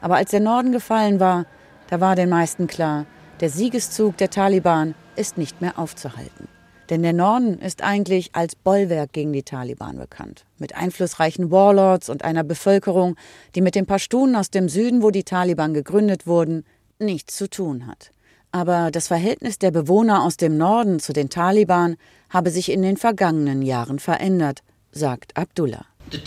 Aber 0.00 0.16
als 0.16 0.30
der 0.30 0.40
Norden 0.40 0.72
gefallen 0.72 1.20
war, 1.20 1.44
da 1.90 2.00
war 2.00 2.16
den 2.16 2.30
meisten 2.30 2.66
klar, 2.66 3.04
der 3.40 3.50
Siegeszug 3.50 4.16
der 4.16 4.30
Taliban 4.30 4.94
ist 5.16 5.36
nicht 5.36 5.60
mehr 5.60 5.78
aufzuhalten. 5.78 6.48
Denn 6.88 7.02
der 7.02 7.12
Norden 7.12 7.58
ist 7.58 7.84
eigentlich 7.84 8.30
als 8.34 8.54
Bollwerk 8.54 9.12
gegen 9.12 9.34
die 9.34 9.42
Taliban 9.42 9.98
bekannt. 9.98 10.46
Mit 10.56 10.74
einflussreichen 10.74 11.50
Warlords 11.50 12.08
und 12.08 12.24
einer 12.24 12.42
Bevölkerung, 12.42 13.16
die 13.54 13.60
mit 13.60 13.74
den 13.74 13.84
Pashtunen 13.84 14.34
aus 14.34 14.48
dem 14.48 14.70
Süden, 14.70 15.02
wo 15.02 15.10
die 15.10 15.24
Taliban 15.24 15.74
gegründet 15.74 16.26
wurden, 16.26 16.64
nichts 16.98 17.36
zu 17.36 17.50
tun 17.50 17.86
hat. 17.86 18.12
Aber 18.52 18.90
das 18.90 19.08
Verhältnis 19.08 19.58
der 19.58 19.70
Bewohner 19.70 20.22
aus 20.22 20.36
dem 20.36 20.56
Norden 20.56 20.98
zu 20.98 21.12
den 21.12 21.30
Taliban 21.30 21.96
habe 22.28 22.50
sich 22.50 22.70
in 22.70 22.82
den 22.82 22.96
vergangenen 22.96 23.62
Jahren 23.62 23.98
verändert, 23.98 24.62
sagt 24.92 25.36
Abdullah. 25.36 25.84
Die 26.12 26.24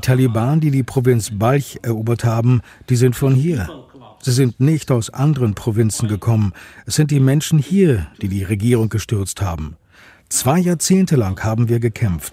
Taliban, 0.00 0.60
die 0.60 0.70
die 0.70 0.82
Provinz 0.82 1.30
Balch 1.32 1.78
erobert 1.82 2.24
haben, 2.24 2.62
die 2.88 2.96
sind 2.96 3.16
von 3.16 3.34
hier. 3.34 3.68
Sie 4.22 4.32
sind 4.32 4.60
nicht 4.60 4.90
aus 4.90 5.10
anderen 5.10 5.54
Provinzen 5.54 6.08
gekommen. 6.08 6.52
Es 6.86 6.94
sind 6.94 7.10
die 7.10 7.20
Menschen 7.20 7.58
hier, 7.58 8.06
die 8.20 8.28
die 8.28 8.42
Regierung 8.42 8.88
gestürzt 8.88 9.42
haben. 9.42 9.76
Zwei 10.28 10.58
Jahrzehnte 10.58 11.16
lang 11.16 11.42
haben 11.44 11.68
wir 11.68 11.78
gekämpft. 11.78 12.32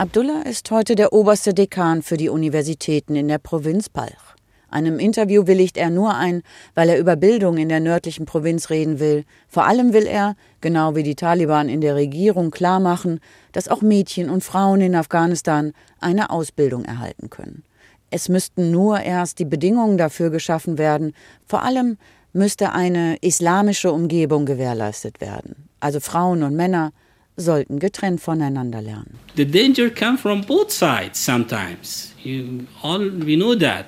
Abdullah 0.00 0.42
ist 0.42 0.70
heute 0.70 0.94
der 0.94 1.12
oberste 1.12 1.52
Dekan 1.52 2.02
für 2.02 2.16
die 2.16 2.28
Universitäten 2.28 3.16
in 3.16 3.26
der 3.26 3.38
Provinz 3.38 3.88
Balch. 3.88 4.36
Einem 4.70 5.00
Interview 5.00 5.48
willigt 5.48 5.76
er 5.76 5.90
nur 5.90 6.14
ein, 6.14 6.42
weil 6.76 6.88
er 6.88 7.00
über 7.00 7.16
Bildung 7.16 7.56
in 7.56 7.68
der 7.68 7.80
nördlichen 7.80 8.24
Provinz 8.24 8.70
reden 8.70 9.00
will. 9.00 9.24
Vor 9.48 9.66
allem 9.66 9.92
will 9.92 10.06
er, 10.06 10.36
genau 10.60 10.94
wie 10.94 11.02
die 11.02 11.16
Taliban 11.16 11.68
in 11.68 11.80
der 11.80 11.96
Regierung, 11.96 12.52
klarmachen, 12.52 13.18
dass 13.50 13.66
auch 13.66 13.82
Mädchen 13.82 14.30
und 14.30 14.44
Frauen 14.44 14.80
in 14.82 14.94
Afghanistan 14.94 15.72
eine 15.98 16.30
Ausbildung 16.30 16.84
erhalten 16.84 17.28
können. 17.28 17.64
Es 18.12 18.28
müssten 18.28 18.70
nur 18.70 19.00
erst 19.00 19.40
die 19.40 19.46
Bedingungen 19.46 19.98
dafür 19.98 20.30
geschaffen 20.30 20.78
werden. 20.78 21.12
Vor 21.44 21.64
allem 21.64 21.98
müsste 22.32 22.70
eine 22.70 23.16
islamische 23.16 23.90
Umgebung 23.90 24.46
gewährleistet 24.46 25.20
werden. 25.20 25.68
Also 25.80 25.98
Frauen 25.98 26.44
und 26.44 26.54
Männer, 26.54 26.92
sollten 27.38 27.78
getrennt 27.78 28.20
voneinander 28.20 28.82
lernen. 28.82 29.14
The 29.36 29.46
danger 29.46 29.88
come 29.88 30.18
from 30.18 30.44
both 30.44 30.70
sides 30.70 31.24
sometimes. 31.24 32.12
You, 32.22 32.66
all, 32.82 33.10
we 33.24 33.36
know 33.36 33.54
that. 33.54 33.86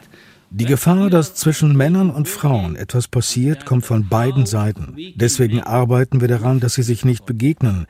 Die 0.53 0.65
Gefahr, 0.65 1.11
dass 1.11 1.35
zwischen 1.35 1.77
Männern 1.77 2.11
und 2.11 2.29
Frauen 2.29 2.75
etwas 2.75 3.07
passiert, 3.07 3.67
kommt 3.67 3.87
von 3.87 4.09
beiden 4.09 4.47
Seiten. 4.47 4.97
Deswegen 5.15 5.61
arbeiten 5.61 6.21
wir 6.21 6.27
daran, 6.27 6.59
dass 6.59 6.75
sie 6.75 6.83
sich 6.83 7.05
nicht 7.05 7.25
begegnen. 7.25 7.87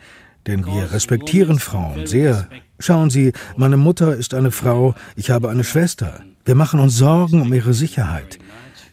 Denn 0.46 0.66
wir 0.66 0.92
respektieren 0.92 1.58
Frauen 1.58 2.06
sehr. 2.06 2.48
Schauen 2.78 3.08
Sie, 3.08 3.32
meine 3.56 3.76
Mutter 3.76 4.14
ist 4.14 4.34
eine 4.34 4.50
Frau, 4.50 4.94
ich 5.16 5.30
habe 5.30 5.48
eine 5.48 5.64
Schwester. 5.64 6.20
Wir 6.44 6.54
machen 6.54 6.80
uns 6.80 6.96
Sorgen 6.96 7.40
um 7.40 7.52
ihre 7.52 7.72
Sicherheit. 7.72 8.39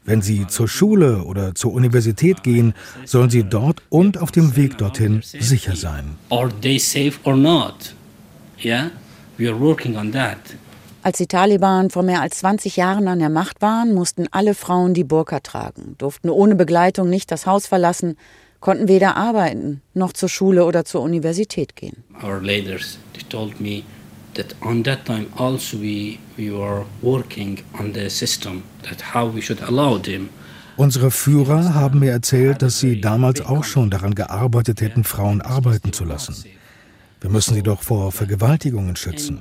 Wenn 0.07 0.21
Sie 0.21 0.47
zur 0.47 0.69
Schule 0.69 1.23
oder 1.25 1.53
zur 1.53 1.73
Universität 1.73 2.41
gehen, 2.41 2.73
sollen 3.03 3.29
Sie 3.29 3.43
dort 3.43 3.81
und 3.89 4.17
auf 4.17 4.31
dem 4.31 4.55
Weg 4.55 4.77
dorthin 4.77 5.21
sicher 5.21 5.75
sein. 5.75 6.15
Als 11.03 11.17
die 11.17 11.27
Taliban 11.27 11.89
vor 11.89 12.03
mehr 12.03 12.21
als 12.21 12.37
20 12.37 12.77
Jahren 12.77 13.07
an 13.09 13.19
der 13.19 13.29
Macht 13.29 13.61
waren, 13.61 13.93
mussten 13.93 14.27
alle 14.31 14.53
Frauen 14.53 14.93
die 14.93 15.03
Burka 15.03 15.41
tragen, 15.41 15.95
durften 15.97 16.29
ohne 16.29 16.55
Begleitung 16.55 17.09
nicht 17.09 17.29
das 17.29 17.45
Haus 17.45 17.67
verlassen, 17.67 18.15
konnten 18.61 18.87
weder 18.87 19.17
arbeiten 19.17 19.81
noch 19.93 20.13
zur 20.13 20.29
Schule 20.29 20.63
oder 20.63 20.85
zur 20.85 21.01
Universität 21.01 21.75
gehen. 21.75 22.05
Our 22.23 22.41
leaders, 22.41 22.97
they 23.13 23.23
told 23.23 23.59
me 23.59 23.83
that 24.37 24.55
on 24.61 24.83
that 24.83 25.05
time 25.05 25.27
also 25.37 25.77
we, 25.77 26.19
we 26.37 26.49
were 26.51 26.85
working 27.01 27.59
on 27.79 27.93
the 27.93 28.09
system, 28.09 28.63
that 28.83 29.13
how 29.13 29.27
we 29.27 29.41
should 29.41 29.61
allow 29.61 29.97
them 29.97 30.29
Unsere 30.77 31.09
Führer 31.09 31.73
haben 31.73 32.01
mir 32.01 32.11
erzählt, 32.11 32.61
dass 32.61 32.79
sie 32.79 33.01
damals 33.01 33.41
auch 33.41 33.63
schon 33.63 33.89
daran 33.89 34.13
gearbeitet 34.13 34.79
hätten, 34.79 35.03
Frauen 35.03 35.41
arbeiten 35.41 35.91
zu 35.91 36.05
lassen. 36.05 36.35
Wir 37.19 37.31
müssen 37.31 37.55
sie 37.55 37.63
doch 37.63 37.81
vor 37.81 38.11
Vergewaltigungen 38.11 38.95
schützen. 38.95 39.39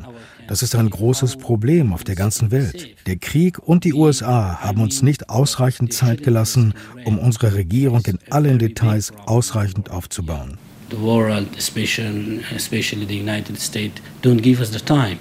Das 0.49 0.63
ist 0.63 0.75
ein 0.75 0.89
großes 0.89 1.37
Problem 1.37 1.93
auf 1.93 2.05
der 2.05 2.15
ganzen 2.15 2.51
Welt. 2.53 2.97
Der 3.07 3.17
Krieg 3.17 3.59
und 3.59 3.85
die 3.85 3.93
USA 3.93 4.61
haben 4.63 4.81
uns 4.81 5.03
nicht 5.03 5.29
ausreichend 5.29 5.93
Zeit 5.93 6.23
gelassen, 6.23 6.73
um 7.05 7.19
unsere 7.19 7.53
Regierung 7.53 8.03
in 8.07 8.19
allen 8.31 8.59
Details 8.59 9.13
ausreichend 9.27 9.91
aufzubauen 9.91 10.57
the 10.91 10.97
world, 10.97 11.49
especially, 11.57 12.43
especially 12.55 13.07
the 13.07 13.17
United 13.17 13.59
States, 13.59 14.01
don't 14.23 14.43
give 14.43 14.61
us 14.61 14.71
the 14.71 14.81
time 14.81 15.19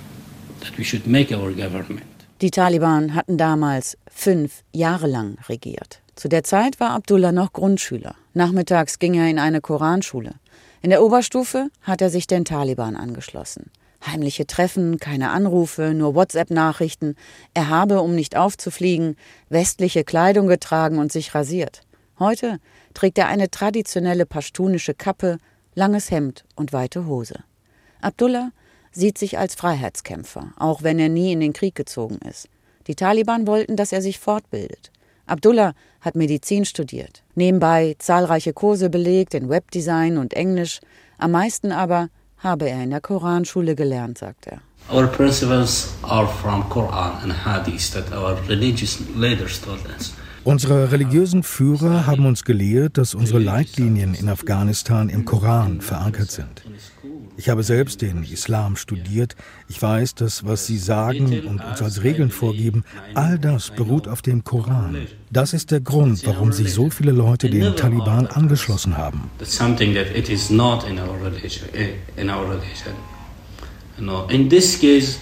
that 0.62 0.77
we 0.77 0.84
should 0.84 1.07
make 1.07 1.31
our 1.31 1.51
government. 1.51 2.03
Die 2.41 2.51
Taliban 2.51 3.15
hatten 3.15 3.38
damals 3.38 3.98
fünf 4.10 4.63
Jahre 4.74 5.07
lang 5.07 5.38
regiert. 5.48 6.01
Zu 6.15 6.27
der 6.27 6.43
Zeit 6.43 6.79
war 6.79 6.91
Abdullah 6.91 7.31
noch 7.31 7.53
Grundschüler. 7.53 8.15
Nachmittags 8.34 9.00
ging 9.00 9.15
er 9.15 9.29
in 9.29 9.39
eine 9.39 9.62
Koranschule. 9.62 10.36
In 10.81 10.89
der 10.89 11.01
Oberstufe 11.01 11.69
hat 11.81 12.01
er 12.01 12.10
sich 12.10 12.27
den 12.27 12.45
Taliban 12.45 12.95
angeschlossen. 12.95 13.72
Heimliche 14.05 14.45
Treffen, 14.45 15.00
keine 15.00 15.31
Anrufe, 15.31 15.93
nur 15.93 16.13
WhatsApp-Nachrichten. 16.13 17.15
Er 17.53 17.69
habe, 17.69 18.01
um 18.01 18.13
nicht 18.13 18.36
aufzufliegen, 18.36 19.15
westliche 19.50 20.03
Kleidung 20.03 20.48
getragen 20.48 21.00
und 21.00 21.12
sich 21.12 21.34
rasiert. 21.34 21.81
Heute 22.19 22.60
trägt 22.93 23.17
er 23.17 23.27
eine 23.27 23.50
traditionelle 23.50 24.25
pashtunische 24.25 24.93
Kappe, 24.93 25.38
langes 25.75 26.10
Hemd 26.10 26.46
und 26.55 26.74
weite 26.74 27.05
Hose. 27.05 27.44
Abdullah 28.01 28.51
sieht 28.91 29.17
sich 29.17 29.38
als 29.38 29.55
Freiheitskämpfer, 29.55 30.53
auch 30.58 30.82
wenn 30.84 31.00
er 31.00 31.10
nie 31.10 31.34
in 31.34 31.41
den 31.41 31.53
Krieg 31.53 31.75
gezogen 31.75 32.17
ist. 32.27 32.48
Die 32.88 32.96
Taliban 32.96 33.46
wollten, 33.46 33.75
dass 33.75 33.91
er 33.91 34.01
sich 34.01 34.20
fortbildet. 34.20 34.91
Abdullah 35.27 35.74
hat 36.01 36.15
Medizin 36.15 36.65
studiert, 36.65 37.24
nebenbei 37.34 37.96
zahlreiche 37.98 38.53
Kurse 38.53 38.89
belegt 38.89 39.34
in 39.34 39.50
Webdesign 39.50 40.17
und 40.17 40.34
Englisch, 40.34 40.82
am 41.17 41.32
meisten 41.32 41.72
aber 41.72 42.10
habe 42.38 42.70
er 42.70 42.84
in 42.84 42.91
der 42.91 43.01
Koranschule 43.01 43.75
gelernt, 43.75 44.20
sagt 44.20 44.48
er. 44.48 44.62
Our 44.91 45.08
principles 45.08 45.96
are 46.03 46.27
from 46.27 46.70
Quran 46.70 47.24
and 47.24 47.34
Hadith 47.34 47.91
that 47.94 48.12
our 48.12 48.38
religious 48.48 49.00
leaders 49.15 49.60
told 49.60 49.79
us. 49.98 50.13
Unsere 50.46 50.92
religiösen 50.92 51.42
Führer 51.42 52.06
haben 52.06 52.28
uns 52.28 52.44
gelehrt, 52.44 53.00
dass 53.00 53.16
unsere 53.16 53.40
Leitlinien 53.40 54.14
in 54.14 54.30
Afghanistan 54.30 55.10
im 55.10 55.25
Koran 55.25 55.82
verankert 55.82 56.30
sind. 56.30 56.62
Ich 57.36 57.50
habe 57.50 57.64
selbst 57.64 58.04
den 58.04 58.24
Islam 58.24 58.75
studiert. 58.75 59.36
Ich 59.68 59.82
weiß, 59.82 60.14
dass 60.14 60.46
was 60.46 60.68
sie 60.68 60.78
sagen 60.78 61.48
und 61.48 61.66
uns 61.66 61.82
als 61.82 62.04
Regeln 62.04 62.30
vorgeben, 62.30 62.84
all 63.16 63.40
das 63.40 63.72
beruht 63.72 64.08
auf 64.08 64.22
dem 64.22 64.44
Koran. 64.44 65.08
Das 65.32 65.54
ist 65.54 65.72
der 65.72 65.82
Grund, 65.82 66.24
warum 66.28 66.54
sich 66.54 66.72
so 66.72 66.92
viele 66.92 67.12
Leute 67.12 67.50
den 67.50 67.75
Taliban 67.75 68.28
angeschlossen 68.28 68.98
haben. 68.98 69.32
In 74.30 74.50
this 74.50 74.80
case, 74.80 75.18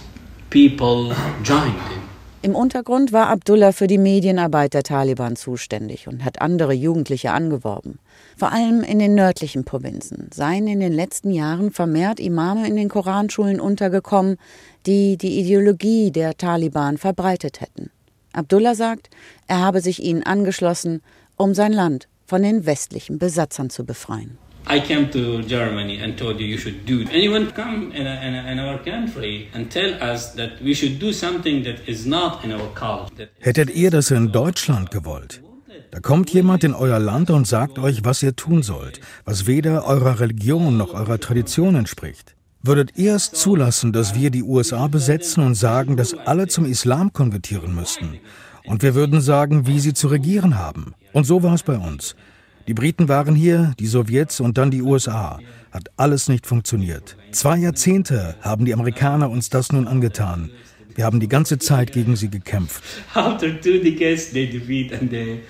people 0.50 1.16
joined 1.42 1.74
in. 1.96 2.03
Im 2.44 2.54
Untergrund 2.54 3.14
war 3.14 3.28
Abdullah 3.28 3.72
für 3.72 3.86
die 3.86 3.96
Medienarbeit 3.96 4.74
der 4.74 4.82
Taliban 4.82 5.34
zuständig 5.34 6.08
und 6.08 6.26
hat 6.26 6.42
andere 6.42 6.74
Jugendliche 6.74 7.30
angeworben. 7.30 7.98
Vor 8.36 8.52
allem 8.52 8.82
in 8.82 8.98
den 8.98 9.14
nördlichen 9.14 9.64
Provinzen 9.64 10.28
seien 10.30 10.66
in 10.66 10.78
den 10.78 10.92
letzten 10.92 11.30
Jahren 11.30 11.70
vermehrt 11.70 12.20
Imame 12.20 12.68
in 12.68 12.76
den 12.76 12.90
Koranschulen 12.90 13.60
untergekommen, 13.60 14.36
die 14.84 15.16
die 15.16 15.40
Ideologie 15.40 16.10
der 16.10 16.36
Taliban 16.36 16.98
verbreitet 16.98 17.62
hätten. 17.62 17.90
Abdullah 18.34 18.74
sagt, 18.74 19.08
er 19.46 19.60
habe 19.60 19.80
sich 19.80 20.02
ihnen 20.02 20.22
angeschlossen, 20.22 21.00
um 21.38 21.54
sein 21.54 21.72
Land 21.72 22.08
von 22.26 22.42
den 22.42 22.66
westlichen 22.66 23.18
Besatzern 23.18 23.70
zu 23.70 23.86
befreien. 23.86 24.36
I 24.66 24.80
came 24.80 25.10
to 25.10 25.42
Germany 25.42 26.00
and 26.02 26.16
told 26.16 26.40
you 26.40 26.46
you 26.46 26.58
should 26.58 26.86
do. 26.86 27.04
Anyone 27.12 27.50
come 27.52 27.92
in, 27.92 28.06
a, 28.06 28.14
in, 28.26 28.34
a, 28.34 28.52
in 28.52 28.58
our 28.58 28.78
country 28.78 29.48
and 29.52 29.70
tell 29.70 29.92
us 30.02 30.34
that 30.34 30.60
we 30.62 30.74
should 30.74 30.98
do 30.98 31.12
something 31.12 31.62
that 31.64 31.86
is 31.86 32.06
not 32.06 32.44
in 32.44 32.52
our 32.52 32.68
culture. 32.74 33.28
Hättet 33.40 33.70
ihr 33.70 33.90
das 33.90 34.10
in 34.10 34.32
Deutschland 34.32 34.90
gewollt? 34.90 35.42
Da 35.90 36.00
kommt 36.00 36.30
jemand 36.30 36.64
in 36.64 36.74
euer 36.74 36.98
Land 36.98 37.30
und 37.30 37.46
sagt 37.46 37.78
euch, 37.78 38.04
was 38.04 38.22
ihr 38.22 38.34
tun 38.34 38.62
sollt, 38.62 39.00
was 39.24 39.46
weder 39.46 39.84
eurer 39.84 40.18
Religion 40.18 40.76
noch 40.76 40.94
eurer 40.94 41.20
Tradition 41.20 41.76
entspricht. 41.76 42.34
Würdet 42.62 42.96
ihr 42.96 43.14
es 43.14 43.30
zulassen, 43.30 43.92
dass 43.92 44.14
wir 44.14 44.30
die 44.30 44.42
USA 44.42 44.88
besetzen 44.88 45.44
und 45.44 45.54
sagen, 45.54 45.96
dass 45.98 46.14
alle 46.14 46.48
zum 46.48 46.64
Islam 46.64 47.12
konvertieren 47.12 47.74
müssten? 47.74 48.18
Und 48.64 48.82
wir 48.82 48.94
würden 48.94 49.20
sagen, 49.20 49.66
wie 49.66 49.78
sie 49.78 49.92
zu 49.92 50.08
regieren 50.08 50.58
haben. 50.58 50.94
Und 51.12 51.26
so 51.26 51.42
war 51.42 51.54
es 51.54 51.62
bei 51.62 51.76
uns. 51.76 52.16
Die 52.66 52.74
Briten 52.74 53.08
waren 53.08 53.34
hier, 53.34 53.74
die 53.78 53.86
Sowjets 53.86 54.40
und 54.40 54.56
dann 54.56 54.70
die 54.70 54.82
USA. 54.82 55.38
Hat 55.70 55.90
alles 55.96 56.28
nicht 56.28 56.46
funktioniert. 56.46 57.16
Zwei 57.32 57.58
Jahrzehnte 57.58 58.36
haben 58.40 58.64
die 58.64 58.72
Amerikaner 58.72 59.28
uns 59.30 59.50
das 59.50 59.72
nun 59.72 59.86
angetan. 59.86 60.50
Wir 60.94 61.04
haben 61.04 61.20
die 61.20 61.28
ganze 61.28 61.58
Zeit 61.58 61.92
gegen 61.92 62.16
sie 62.16 62.30
gekämpft. 62.30 62.82
After 63.14 63.48
two 63.60 63.78
decades 63.78 64.30
they 64.30 64.48
defeat 64.48 64.92
and 64.92 65.10
they 65.10 65.40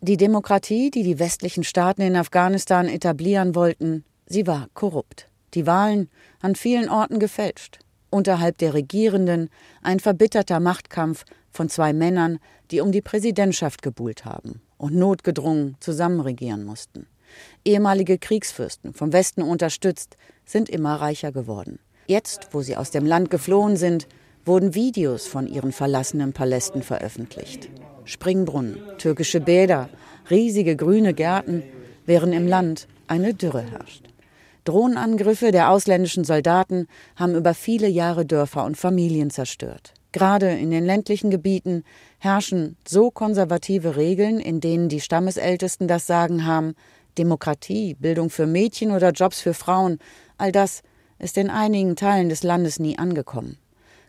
die 0.00 0.16
Demokratie, 0.16 0.90
die 0.90 1.02
die 1.02 1.18
westlichen 1.18 1.64
Staaten 1.64 2.02
in 2.02 2.16
Afghanistan 2.16 2.86
etablieren 2.86 3.54
wollten, 3.54 4.04
sie 4.26 4.46
war 4.46 4.68
korrupt. 4.74 5.26
Die 5.54 5.66
Wahlen 5.66 6.10
an 6.40 6.54
vielen 6.54 6.90
Orten 6.90 7.18
gefälscht. 7.18 7.78
Unterhalb 8.10 8.58
der 8.58 8.74
Regierenden 8.74 9.48
ein 9.82 10.00
verbitterter 10.00 10.60
Machtkampf 10.60 11.24
von 11.54 11.68
zwei 11.68 11.92
Männern, 11.92 12.38
die 12.70 12.80
um 12.80 12.92
die 12.92 13.00
Präsidentschaft 13.00 13.80
gebuhlt 13.80 14.24
haben 14.24 14.60
und 14.76 14.94
notgedrungen 14.94 15.76
zusammenregieren 15.80 16.64
mussten. 16.64 17.06
Ehemalige 17.64 18.18
Kriegsfürsten, 18.18 18.92
vom 18.92 19.12
Westen 19.12 19.42
unterstützt, 19.42 20.16
sind 20.44 20.68
immer 20.68 20.96
reicher 20.96 21.32
geworden. 21.32 21.78
Jetzt, 22.06 22.48
wo 22.52 22.60
sie 22.60 22.76
aus 22.76 22.90
dem 22.90 23.06
Land 23.06 23.30
geflohen 23.30 23.76
sind, 23.76 24.08
wurden 24.44 24.74
Videos 24.74 25.26
von 25.26 25.46
ihren 25.46 25.72
verlassenen 25.72 26.32
Palästen 26.32 26.82
veröffentlicht. 26.82 27.70
Springbrunnen, 28.04 28.78
türkische 28.98 29.40
Bäder, 29.40 29.88
riesige 30.30 30.76
grüne 30.76 31.14
Gärten, 31.14 31.62
während 32.04 32.34
im 32.34 32.46
Land 32.46 32.86
eine 33.06 33.32
Dürre 33.32 33.62
herrscht. 33.62 34.04
Drohnenangriffe 34.64 35.50
der 35.50 35.70
ausländischen 35.70 36.24
Soldaten 36.24 36.88
haben 37.16 37.34
über 37.34 37.54
viele 37.54 37.88
Jahre 37.88 38.26
Dörfer 38.26 38.64
und 38.64 38.76
Familien 38.76 39.30
zerstört. 39.30 39.94
Gerade 40.14 40.50
in 40.50 40.70
den 40.70 40.84
ländlichen 40.84 41.28
Gebieten 41.28 41.82
herrschen 42.20 42.76
so 42.86 43.10
konservative 43.10 43.96
Regeln, 43.96 44.38
in 44.38 44.60
denen 44.60 44.88
die 44.88 45.00
Stammesältesten 45.00 45.88
das 45.88 46.06
Sagen 46.06 46.46
haben, 46.46 46.76
Demokratie, 47.18 47.94
Bildung 47.94 48.30
für 48.30 48.46
Mädchen 48.46 48.92
oder 48.92 49.10
Jobs 49.10 49.40
für 49.40 49.54
Frauen, 49.54 49.98
all 50.38 50.52
das 50.52 50.82
ist 51.18 51.36
in 51.36 51.50
einigen 51.50 51.96
Teilen 51.96 52.28
des 52.28 52.44
Landes 52.44 52.78
nie 52.78 52.96
angekommen. 52.96 53.58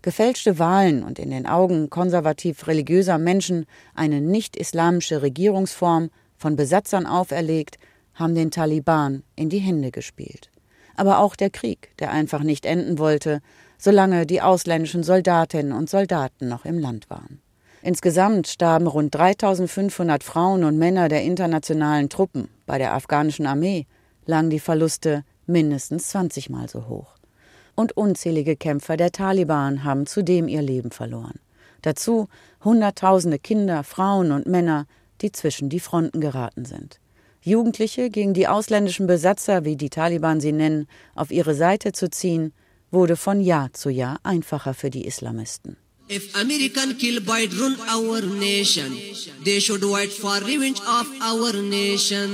Gefälschte 0.04 0.60
Wahlen 0.60 1.02
und 1.02 1.18
in 1.18 1.32
den 1.32 1.48
Augen 1.48 1.90
konservativ 1.90 2.68
religiöser 2.68 3.18
Menschen 3.18 3.66
eine 3.96 4.22
nicht-islamische 4.22 5.24
Regierungsform 5.24 6.12
von 6.38 6.56
Besatzern 6.56 7.08
auferlegt, 7.08 7.80
haben 8.14 8.36
den 8.36 8.52
Taliban 8.52 9.24
in 9.36 9.50
die 9.50 9.58
Hände 9.58 9.90
gespielt. 9.90 10.52
Aber 10.96 11.18
auch 11.18 11.36
der 11.36 11.50
Krieg, 11.50 11.90
der 11.98 12.12
einfach 12.12 12.44
nicht 12.44 12.68
enden 12.68 13.00
wollte, 13.00 13.42
solange 13.78 14.26
die 14.26 14.42
ausländischen 14.42 15.04
Soldatinnen 15.04 15.74
und 15.74 15.90
Soldaten 15.90 16.48
noch 16.48 16.66
im 16.66 16.80
Land 16.80 17.10
waren. 17.10 17.42
Insgesamt 17.82 18.48
starben 18.48 18.88
rund 18.88 19.14
3500 19.14 20.24
Frauen 20.24 20.64
und 20.64 20.78
Männer 20.78 21.08
der 21.08 21.24
internationalen 21.24 22.10
Truppen. 22.10 22.50
Bei 22.66 22.78
der 22.78 22.94
afghanischen 22.94 23.46
Armee 23.46 23.86
lagen 24.26 24.50
die 24.50 24.60
Verluste 24.60 25.24
mindestens 25.46 26.10
20 26.10 26.50
Mal 26.50 26.68
so 26.68 26.88
hoch 26.88 27.16
und 27.76 27.96
unzählige 27.96 28.56
Kämpfer 28.56 28.98
der 28.98 29.12
Taliban 29.12 29.84
haben 29.84 30.06
zudem 30.06 30.48
ihr 30.48 30.62
Leben 30.62 30.92
verloren. 30.92 31.40
Dazu 31.82 32.28
Hunderttausende 32.64 33.38
Kinder, 33.38 33.84
Frauen 33.84 34.32
und 34.32 34.48
Männer, 34.48 34.88
die 35.22 35.32
zwischen 35.32 35.70
die 35.70 35.80
Fronten 35.80 36.20
geraten 36.20 36.66
sind. 36.66 37.00
Jugendliche 37.42 38.10
gegen 38.10 38.34
die 38.34 38.48
ausländischen 38.48 39.06
Besatzer, 39.06 39.66
wie 39.66 39.76
die 39.76 39.92
Taliban 39.92 40.40
sie 40.40 40.52
nennen, 40.52 40.88
auf 41.14 41.30
ihre 41.30 41.54
Seite 41.54 41.92
zu 41.92 42.10
ziehen, 42.10 42.54
wurde 42.92 43.16
von 43.16 43.42
Jahr 43.42 43.74
zu 43.74 43.90
Jahr 43.90 44.20
einfacher 44.24 44.74
für 44.74 44.90
die 44.90 45.06
Islamisten. 45.06 45.78
If 46.08 46.36
American 46.36 46.96
kill 47.00 47.20
Biden 47.20 47.60
run 47.60 47.78
our 47.90 48.22
nation, 48.22 48.92
they 49.44 49.60
should 49.60 49.84
wait 49.84 50.14
for 50.14 50.36
revenge 50.46 50.80
of 50.82 51.08
our 51.20 51.52
nation. 51.54 52.30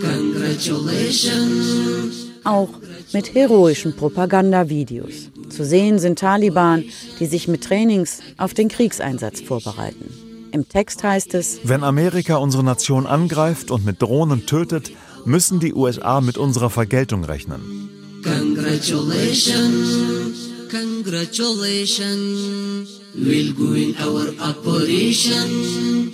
Congratulations. 0.00 2.28
Auch 2.44 2.70
mit 3.12 3.34
heroischen 3.34 3.94
Propagandavideos. 3.94 5.28
Zu 5.50 5.66
sehen 5.66 5.98
sind 5.98 6.18
Taliban, 6.18 6.84
die 7.20 7.26
sich 7.26 7.48
mit 7.48 7.64
Trainings 7.64 8.20
auf 8.38 8.54
den 8.54 8.68
Kriegseinsatz 8.68 9.42
vorbereiten. 9.42 10.08
Im 10.52 10.66
Text 10.66 11.02
heißt 11.02 11.34
es, 11.34 11.58
wenn 11.64 11.84
Amerika 11.84 12.36
unsere 12.36 12.64
Nation 12.64 13.06
angreift 13.06 13.70
und 13.70 13.84
mit 13.84 14.00
Drohnen 14.00 14.46
tötet, 14.46 14.90
müssen 15.26 15.60
die 15.60 15.74
USA 15.74 16.22
mit 16.22 16.38
unserer 16.38 16.70
Vergeltung 16.70 17.24
rechnen. 17.24 17.90
Congratulations, 18.26 20.50
congratulations, 20.68 23.00
we'll 23.14 23.54
go 23.54 23.72
in 23.74 23.94
our 24.02 24.34
operation. 24.40 26.12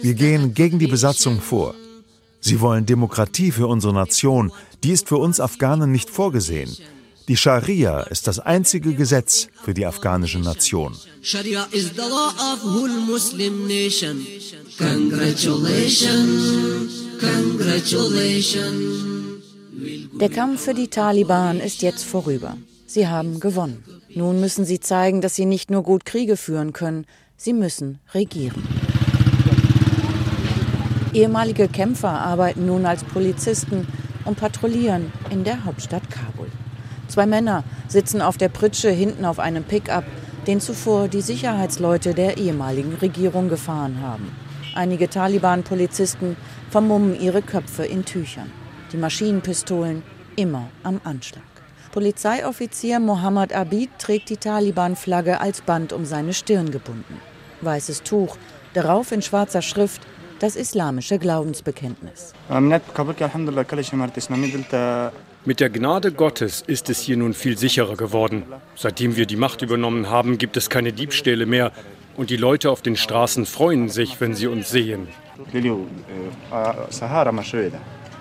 Wir 0.00 0.14
gehen 0.14 0.54
gegen 0.54 0.78
die 0.78 0.86
Besatzung 0.86 1.42
vor. 1.42 1.74
Sie 2.40 2.58
wollen 2.62 2.86
Demokratie 2.86 3.52
für 3.52 3.66
unsere 3.66 3.92
Nation, 3.92 4.50
die 4.82 4.92
ist 4.92 5.08
für 5.08 5.18
uns 5.18 5.40
Afghanen 5.40 5.92
nicht 5.92 6.08
vorgesehen. 6.08 6.74
Die 7.28 7.36
Scharia 7.36 8.00
ist 8.00 8.26
das 8.26 8.38
einzige 8.38 8.94
Gesetz 8.94 9.48
für 9.62 9.74
die 9.74 9.84
afghanische 9.84 10.38
Nation. 10.38 10.96
Sharia 11.20 11.68
is 11.70 11.90
the 11.90 12.00
law 12.00 12.32
of 12.52 12.64
whole 12.64 12.98
Muslim 13.06 13.66
nation. 13.66 14.26
Congratulations, 14.78 17.04
congratulations. 17.20 19.11
Der 20.20 20.28
Kampf 20.28 20.60
für 20.60 20.74
die 20.74 20.88
Taliban 20.88 21.58
ist 21.58 21.80
jetzt 21.80 22.04
vorüber. 22.04 22.58
Sie 22.86 23.08
haben 23.08 23.40
gewonnen. 23.40 23.82
Nun 24.14 24.40
müssen 24.40 24.66
sie 24.66 24.78
zeigen, 24.78 25.22
dass 25.22 25.34
sie 25.34 25.46
nicht 25.46 25.70
nur 25.70 25.82
gut 25.82 26.04
Kriege 26.04 26.36
führen 26.36 26.74
können, 26.74 27.06
sie 27.38 27.54
müssen 27.54 27.98
regieren. 28.12 28.62
Ehemalige 31.14 31.66
Kämpfer 31.66 32.10
arbeiten 32.10 32.66
nun 32.66 32.84
als 32.84 33.04
Polizisten 33.04 33.88
und 34.26 34.38
patrouillieren 34.38 35.12
in 35.30 35.44
der 35.44 35.64
Hauptstadt 35.64 36.10
Kabul. 36.10 36.48
Zwei 37.08 37.26
Männer 37.26 37.64
sitzen 37.88 38.20
auf 38.20 38.36
der 38.36 38.50
Pritsche 38.50 38.90
hinten 38.90 39.24
auf 39.24 39.38
einem 39.38 39.64
Pickup, 39.64 40.04
den 40.46 40.60
zuvor 40.60 41.08
die 41.08 41.22
Sicherheitsleute 41.22 42.12
der 42.12 42.36
ehemaligen 42.36 42.94
Regierung 42.94 43.48
gefahren 43.48 44.00
haben. 44.02 44.30
Einige 44.74 45.08
Taliban-Polizisten 45.08 46.36
vermummen 46.70 47.18
ihre 47.18 47.42
Köpfe 47.42 47.84
in 47.84 48.04
Tüchern. 48.04 48.50
Die 48.92 48.98
Maschinenpistolen 48.98 50.02
immer 50.36 50.68
am 50.82 51.00
Anschlag. 51.04 51.42
Polizeioffizier 51.92 53.00
Mohammed 53.00 53.54
Abid 53.54 53.90
trägt 53.98 54.28
die 54.30 54.36
Taliban-Flagge 54.36 55.40
als 55.40 55.62
Band 55.62 55.92
um 55.92 56.04
seine 56.04 56.34
Stirn 56.34 56.70
gebunden. 56.70 57.20
Weißes 57.62 58.02
Tuch, 58.02 58.36
darauf 58.74 59.12
in 59.12 59.22
schwarzer 59.22 59.62
Schrift 59.62 60.02
das 60.40 60.56
islamische 60.56 61.18
Glaubensbekenntnis. 61.18 62.32
Mit 65.44 65.60
der 65.60 65.70
Gnade 65.70 66.12
Gottes 66.12 66.62
ist 66.66 66.90
es 66.90 67.00
hier 67.00 67.16
nun 67.16 67.34
viel 67.34 67.56
sicherer 67.56 67.96
geworden. 67.96 68.44
Seitdem 68.74 69.16
wir 69.16 69.26
die 69.26 69.36
Macht 69.36 69.62
übernommen 69.62 70.10
haben, 70.10 70.38
gibt 70.38 70.56
es 70.56 70.68
keine 70.68 70.92
Diebstähle 70.92 71.46
mehr 71.46 71.72
und 72.16 72.30
die 72.30 72.36
Leute 72.36 72.70
auf 72.70 72.82
den 72.82 72.96
Straßen 72.96 73.46
freuen 73.46 73.88
sich, 73.88 74.20
wenn 74.20 74.34
sie 74.34 74.46
uns 74.46 74.70
sehen. 74.70 75.08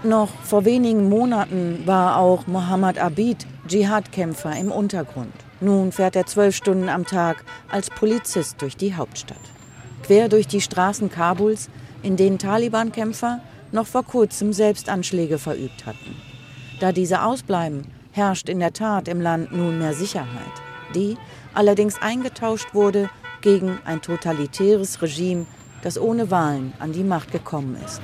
Noch 0.03 0.29
vor 0.43 0.65
wenigen 0.65 1.09
Monaten 1.09 1.83
war 1.85 2.17
auch 2.17 2.47
Mohammed 2.47 2.97
Abid 2.97 3.45
Dschihad-Kämpfer 3.67 4.55
im 4.57 4.71
Untergrund. 4.71 5.33
Nun 5.59 5.91
fährt 5.91 6.15
er 6.15 6.25
zwölf 6.25 6.55
Stunden 6.55 6.89
am 6.89 7.05
Tag 7.05 7.43
als 7.69 7.91
Polizist 7.91 8.59
durch 8.61 8.75
die 8.75 8.95
Hauptstadt. 8.95 9.37
Quer 10.01 10.27
durch 10.27 10.47
die 10.47 10.61
Straßen 10.61 11.11
Kabuls 11.11 11.69
in 12.01 12.17
denen 12.17 12.39
Taliban-Kämpfer 12.39 13.41
noch 13.71 13.85
vor 13.85 14.03
kurzem 14.03 14.53
Selbstanschläge 14.53 15.37
verübt 15.37 15.85
hatten. 15.85 16.15
Da 16.79 16.91
diese 16.91 17.21
ausbleiben, 17.21 17.85
herrscht 18.11 18.49
in 18.49 18.59
der 18.59 18.73
Tat 18.73 19.07
im 19.07 19.21
Land 19.21 19.51
nunmehr 19.51 19.93
Sicherheit, 19.93 20.27
die 20.95 21.15
allerdings 21.53 22.01
eingetauscht 22.01 22.73
wurde 22.73 23.09
gegen 23.41 23.77
ein 23.85 24.01
totalitäres 24.01 25.01
Regime, 25.01 25.45
das 25.83 25.99
ohne 25.99 26.31
Wahlen 26.31 26.73
an 26.79 26.91
die 26.91 27.03
Macht 27.03 27.31
gekommen 27.31 27.77
ist. 27.85 28.01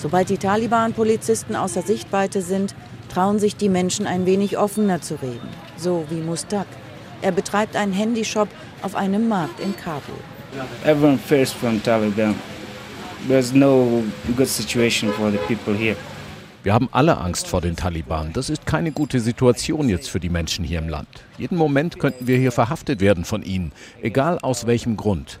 Sobald 0.00 0.30
die 0.30 0.38
Taliban-Polizisten 0.38 1.54
außer 1.54 1.82
Sichtweite 1.82 2.40
sind, 2.40 2.74
trauen 3.12 3.38
sich 3.38 3.56
die 3.56 3.68
Menschen 3.68 4.06
ein 4.06 4.24
wenig 4.24 4.56
offener 4.56 5.02
zu 5.02 5.16
reden, 5.20 5.48
so 5.76 6.06
wie 6.08 6.22
Mustak. 6.22 6.66
Er 7.20 7.32
betreibt 7.32 7.76
einen 7.76 7.92
Handyshop 7.92 8.48
auf 8.80 8.94
einem 8.94 9.28
Markt 9.28 9.60
in 9.60 9.76
Kabul. 9.76 10.14
Everyone 10.84 11.18
fears 11.18 11.52
from 11.52 11.82
Taliban. 11.82 12.34
There's 13.28 13.52
no 13.52 14.02
good 14.38 14.48
situation 14.48 15.12
for 15.12 15.30
the 15.30 15.38
people 15.46 15.74
here. 15.74 15.96
Wir 16.62 16.72
haben 16.72 16.88
alle 16.92 17.18
Angst 17.18 17.46
vor 17.46 17.60
den 17.60 17.76
Taliban. 17.76 18.32
Das 18.32 18.48
ist 18.48 18.64
keine 18.64 18.92
gute 18.92 19.20
Situation 19.20 19.88
jetzt 19.88 20.08
für 20.08 20.20
die 20.20 20.28
Menschen 20.30 20.64
hier 20.64 20.78
im 20.78 20.88
Land. 20.88 21.08
Jeden 21.36 21.56
Moment 21.56 21.98
könnten 21.98 22.26
wir 22.26 22.38
hier 22.38 22.52
verhaftet 22.52 23.00
werden 23.00 23.24
von 23.24 23.42
ihnen, 23.42 23.72
egal 24.02 24.38
aus 24.38 24.66
welchem 24.66 24.96
Grund. 24.96 25.40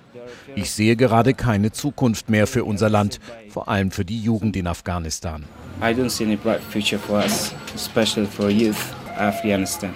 Ich 0.54 0.70
sehe 0.70 0.96
gerade 0.96 1.34
keine 1.34 1.72
Zukunft 1.72 2.30
mehr 2.30 2.46
für 2.46 2.64
unser 2.64 2.88
Land, 2.88 3.20
vor 3.48 3.68
allem 3.68 3.90
für 3.90 4.04
die 4.04 4.20
Jugend 4.20 4.56
in 4.56 4.66
Afghanistan. 4.66 5.44
I 5.80 5.94
don't 5.94 6.10
see 6.10 6.24
any 6.24 6.36
bright 6.36 6.60
future 6.60 7.00
for 7.00 7.18
us, 7.18 7.52
especially 7.74 8.26
for 8.26 8.50
youth 8.50 8.76
Afghanistan. 9.16 9.94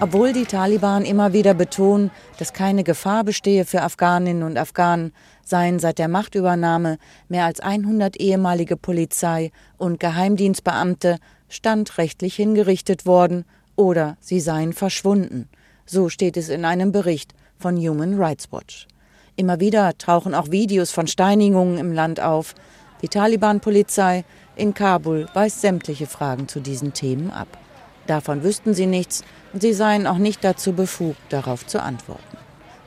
Obwohl 0.00 0.32
die 0.32 0.46
Taliban 0.46 1.04
immer 1.04 1.34
wieder 1.34 1.52
betonen, 1.52 2.10
dass 2.38 2.54
keine 2.54 2.84
Gefahr 2.84 3.22
bestehe 3.22 3.66
für 3.66 3.82
Afghaninnen 3.82 4.42
und 4.42 4.56
Afghanen, 4.56 5.12
seien 5.44 5.78
seit 5.78 5.98
der 5.98 6.08
Machtübernahme 6.08 6.96
mehr 7.28 7.44
als 7.44 7.60
100 7.60 8.18
ehemalige 8.18 8.76
Polizei- 8.76 9.52
und 9.76 10.00
Geheimdienstbeamte 10.00 11.18
standrechtlich 11.50 12.34
hingerichtet 12.34 13.04
worden 13.04 13.44
oder 13.76 14.16
sie 14.20 14.40
seien 14.40 14.72
verschwunden. 14.72 15.48
So 15.84 16.08
steht 16.08 16.36
es 16.36 16.48
in 16.48 16.64
einem 16.64 16.92
Bericht 16.92 17.34
von 17.58 17.76
Human 17.76 18.14
Rights 18.14 18.50
Watch. 18.52 18.86
Immer 19.40 19.58
wieder 19.58 19.96
tauchen 19.96 20.34
auch 20.34 20.50
Videos 20.50 20.90
von 20.90 21.06
Steinigungen 21.06 21.78
im 21.78 21.92
Land 21.92 22.20
auf. 22.20 22.54
Die 23.00 23.08
Taliban-Polizei 23.08 24.26
in 24.54 24.74
Kabul 24.74 25.28
weist 25.32 25.62
sämtliche 25.62 26.06
Fragen 26.06 26.46
zu 26.46 26.60
diesen 26.60 26.92
Themen 26.92 27.30
ab. 27.30 27.48
Davon 28.06 28.44
wüssten 28.44 28.74
sie 28.74 28.84
nichts 28.84 29.24
und 29.54 29.62
sie 29.62 29.72
seien 29.72 30.06
auch 30.06 30.18
nicht 30.18 30.44
dazu 30.44 30.74
befugt, 30.74 31.22
darauf 31.30 31.66
zu 31.66 31.80
antworten. 31.82 32.36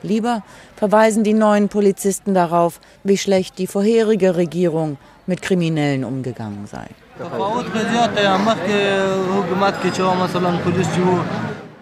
Lieber 0.04 0.44
verweisen 0.76 1.24
die 1.24 1.34
neuen 1.34 1.68
Polizisten 1.68 2.34
darauf, 2.34 2.78
wie 3.02 3.18
schlecht 3.18 3.58
die 3.58 3.66
vorherige 3.66 4.36
Regierung 4.36 4.96
mit 5.26 5.42
Kriminellen 5.42 6.04
umgegangen 6.04 6.68
sei. 6.68 6.86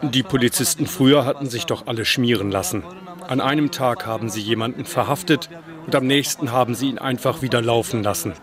Die 0.00 0.22
Polizisten 0.22 0.86
früher 0.86 1.26
hatten 1.26 1.50
sich 1.50 1.66
doch 1.66 1.86
alle 1.86 2.06
schmieren 2.06 2.50
lassen. 2.50 2.82
An 3.32 3.40
einem 3.40 3.70
Tag 3.70 4.04
haben 4.04 4.28
sie 4.28 4.42
jemanden 4.42 4.84
verhaftet 4.84 5.48
und 5.86 5.94
am 5.94 6.06
nächsten 6.06 6.52
haben 6.52 6.74
sie 6.74 6.90
ihn 6.90 6.98
einfach 6.98 7.40
wieder 7.40 7.62
laufen 7.62 8.02
lassen. 8.02 8.34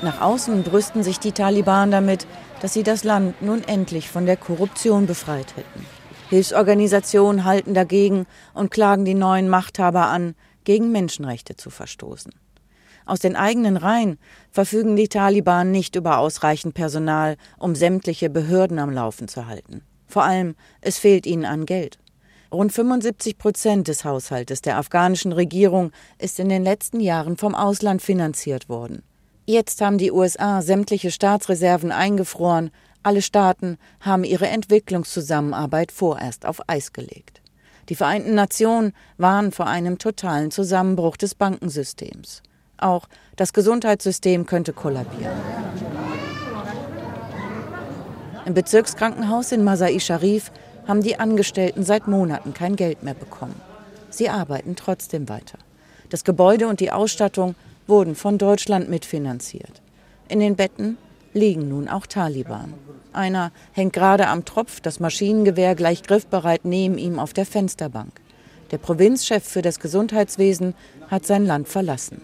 Nach 0.00 0.22
außen 0.22 0.62
brüsten 0.62 1.02
sich 1.02 1.20
die 1.20 1.32
Taliban 1.32 1.90
damit, 1.90 2.26
dass 2.62 2.72
sie 2.72 2.82
das 2.82 3.04
Land 3.04 3.42
nun 3.42 3.62
endlich 3.62 4.08
von 4.08 4.24
der 4.24 4.38
Korruption 4.38 5.04
befreit 5.04 5.54
hätten. 5.54 5.84
Hilfsorganisationen 6.30 7.44
halten 7.44 7.74
dagegen 7.74 8.24
und 8.54 8.70
klagen 8.70 9.04
die 9.04 9.12
neuen 9.12 9.50
Machthaber 9.50 10.06
an, 10.06 10.34
gegen 10.64 10.90
Menschenrechte 10.90 11.56
zu 11.56 11.68
verstoßen. 11.68 12.32
Aus 13.04 13.20
den 13.20 13.36
eigenen 13.36 13.76
Reihen 13.76 14.16
verfügen 14.50 14.96
die 14.96 15.08
Taliban 15.08 15.72
nicht 15.72 15.94
über 15.94 16.16
ausreichend 16.16 16.72
Personal, 16.72 17.36
um 17.58 17.74
sämtliche 17.74 18.30
Behörden 18.30 18.78
am 18.78 18.88
Laufen 18.88 19.28
zu 19.28 19.46
halten. 19.46 19.82
Vor 20.06 20.24
allem, 20.24 20.54
es 20.80 20.96
fehlt 20.96 21.26
ihnen 21.26 21.44
an 21.44 21.66
Geld. 21.66 21.98
Rund 22.52 22.72
75 22.72 23.38
Prozent 23.38 23.88
des 23.88 24.04
Haushaltes 24.04 24.62
der 24.62 24.78
afghanischen 24.78 25.32
Regierung 25.32 25.90
ist 26.18 26.38
in 26.38 26.48
den 26.48 26.62
letzten 26.62 27.00
Jahren 27.00 27.36
vom 27.36 27.54
Ausland 27.54 28.02
finanziert 28.02 28.68
worden. 28.68 29.02
Jetzt 29.46 29.80
haben 29.80 29.98
die 29.98 30.12
USA 30.12 30.62
sämtliche 30.62 31.10
Staatsreserven 31.10 31.92
eingefroren, 31.92 32.70
alle 33.02 33.22
Staaten 33.22 33.78
haben 34.00 34.24
ihre 34.24 34.48
Entwicklungszusammenarbeit 34.48 35.92
vorerst 35.92 36.44
auf 36.44 36.60
Eis 36.68 36.92
gelegt. 36.92 37.40
Die 37.88 37.94
Vereinten 37.94 38.34
Nationen 38.34 38.92
warnen 39.16 39.52
vor 39.52 39.68
einem 39.68 39.98
totalen 39.98 40.50
Zusammenbruch 40.50 41.16
des 41.16 41.36
Bankensystems. 41.36 42.42
Auch 42.78 43.06
das 43.36 43.52
Gesundheitssystem 43.52 44.46
könnte 44.46 44.72
kollabieren. 44.72 45.38
Im 48.44 48.54
Bezirkskrankenhaus 48.54 49.52
in 49.52 49.62
Masai 49.62 49.98
Sharif 50.00 50.50
haben 50.86 51.02
die 51.02 51.18
Angestellten 51.18 51.84
seit 51.84 52.08
Monaten 52.08 52.54
kein 52.54 52.76
Geld 52.76 53.02
mehr 53.02 53.14
bekommen. 53.14 53.60
Sie 54.10 54.28
arbeiten 54.28 54.76
trotzdem 54.76 55.28
weiter. 55.28 55.58
Das 56.10 56.24
Gebäude 56.24 56.68
und 56.68 56.80
die 56.80 56.92
Ausstattung 56.92 57.54
wurden 57.86 58.14
von 58.14 58.38
Deutschland 58.38 58.88
mitfinanziert. 58.88 59.82
In 60.28 60.40
den 60.40 60.56
Betten 60.56 60.98
liegen 61.34 61.68
nun 61.68 61.88
auch 61.88 62.06
Taliban. 62.06 62.74
Einer 63.12 63.52
hängt 63.72 63.92
gerade 63.92 64.28
am 64.28 64.44
Tropf, 64.44 64.80
das 64.80 65.00
Maschinengewehr 65.00 65.74
gleich 65.74 66.02
griffbereit 66.02 66.64
neben 66.64 66.98
ihm 66.98 67.18
auf 67.18 67.32
der 67.32 67.46
Fensterbank. 67.46 68.12
Der 68.70 68.78
Provinzchef 68.78 69.44
für 69.44 69.62
das 69.62 69.78
Gesundheitswesen 69.78 70.74
hat 71.08 71.26
sein 71.26 71.46
Land 71.46 71.68
verlassen. 71.68 72.20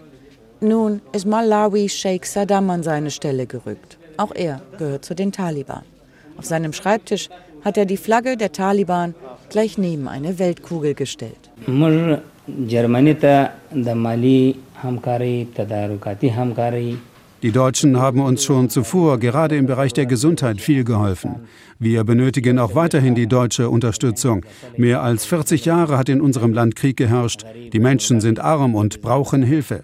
Nun 0.59 1.01
ist 1.11 1.25
Malawi 1.25 1.89
Sheikh 1.89 2.25
Saddam 2.25 2.69
an 2.69 2.83
seine 2.83 3.11
Stelle 3.11 3.47
gerückt. 3.47 3.97
Auch 4.17 4.33
er 4.33 4.61
gehört 4.77 5.05
zu 5.05 5.15
den 5.15 5.31
Taliban. 5.31 5.83
Auf 6.37 6.45
seinem 6.45 6.73
Schreibtisch 6.73 7.29
hat 7.63 7.77
er 7.77 7.85
die 7.85 7.97
Flagge 7.97 8.37
der 8.37 8.51
Taliban 8.51 9.15
gleich 9.49 9.77
neben 9.77 10.07
eine 10.07 10.39
Weltkugel 10.39 10.93
gestellt. 10.93 11.49
Die 17.43 17.51
Deutschen 17.51 17.99
haben 17.99 18.21
uns 18.21 18.45
schon 18.45 18.69
zuvor 18.69 19.19
gerade 19.19 19.57
im 19.57 19.65
Bereich 19.65 19.91
der 19.91 20.05
Gesundheit 20.05 20.61
viel 20.61 20.85
geholfen. 20.85 21.45
Wir 21.77 22.05
benötigen 22.05 22.57
auch 22.57 22.73
weiterhin 22.73 23.15
die 23.15 23.27
deutsche 23.27 23.69
Unterstützung. 23.69 24.45
Mehr 24.77 25.03
als 25.03 25.25
40 25.25 25.65
Jahre 25.65 25.97
hat 25.97 26.07
in 26.07 26.21
unserem 26.21 26.53
Land 26.53 26.77
Krieg 26.77 26.95
geherrscht. 26.95 27.43
Die 27.73 27.79
Menschen 27.79 28.21
sind 28.21 28.39
arm 28.39 28.75
und 28.75 29.01
brauchen 29.01 29.43
Hilfe. 29.43 29.83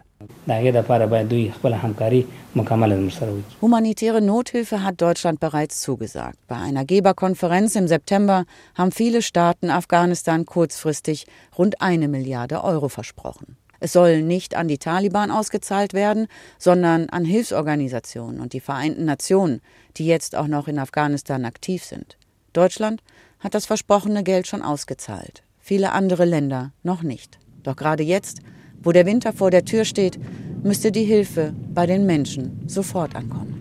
Humanitäre 3.61 4.21
Nothilfe 4.21 4.83
hat 4.83 5.01
Deutschland 5.01 5.41
bereits 5.41 5.81
zugesagt. 5.81 6.39
Bei 6.47 6.55
einer 6.55 6.85
Geberkonferenz 6.85 7.75
im 7.75 7.89
September 7.89 8.45
haben 8.73 8.93
viele 8.93 9.21
Staaten 9.21 9.69
Afghanistan 9.69 10.45
kurzfristig 10.45 11.27
rund 11.57 11.81
eine 11.81 12.07
Milliarde 12.07 12.63
Euro 12.63 12.87
versprochen. 12.87 13.57
Es 13.79 13.93
soll 13.93 14.21
nicht 14.21 14.55
an 14.55 14.67
die 14.67 14.77
Taliban 14.77 15.31
ausgezahlt 15.31 15.93
werden, 15.93 16.27
sondern 16.57 17.09
an 17.09 17.25
Hilfsorganisationen 17.25 18.39
und 18.39 18.53
die 18.53 18.59
Vereinten 18.59 19.05
Nationen, 19.05 19.61
die 19.97 20.05
jetzt 20.05 20.35
auch 20.35 20.47
noch 20.47 20.67
in 20.67 20.79
Afghanistan 20.79 21.45
aktiv 21.45 21.83
sind. 21.83 22.17
Deutschland 22.53 23.01
hat 23.39 23.53
das 23.53 23.65
versprochene 23.65 24.23
Geld 24.23 24.47
schon 24.47 24.61
ausgezahlt, 24.61 25.43
viele 25.59 25.91
andere 25.91 26.25
Länder 26.25 26.71
noch 26.83 27.03
nicht. 27.03 27.39
Doch 27.63 27.75
gerade 27.75 28.03
jetzt 28.03 28.41
wo 28.81 28.91
der 28.91 29.05
Winter 29.05 29.33
vor 29.33 29.51
der 29.51 29.65
Tür 29.65 29.85
steht, 29.85 30.19
müsste 30.63 30.91
die 30.91 31.03
Hilfe 31.03 31.53
bei 31.73 31.85
den 31.85 32.05
Menschen 32.05 32.63
sofort 32.67 33.15
ankommen. 33.15 33.55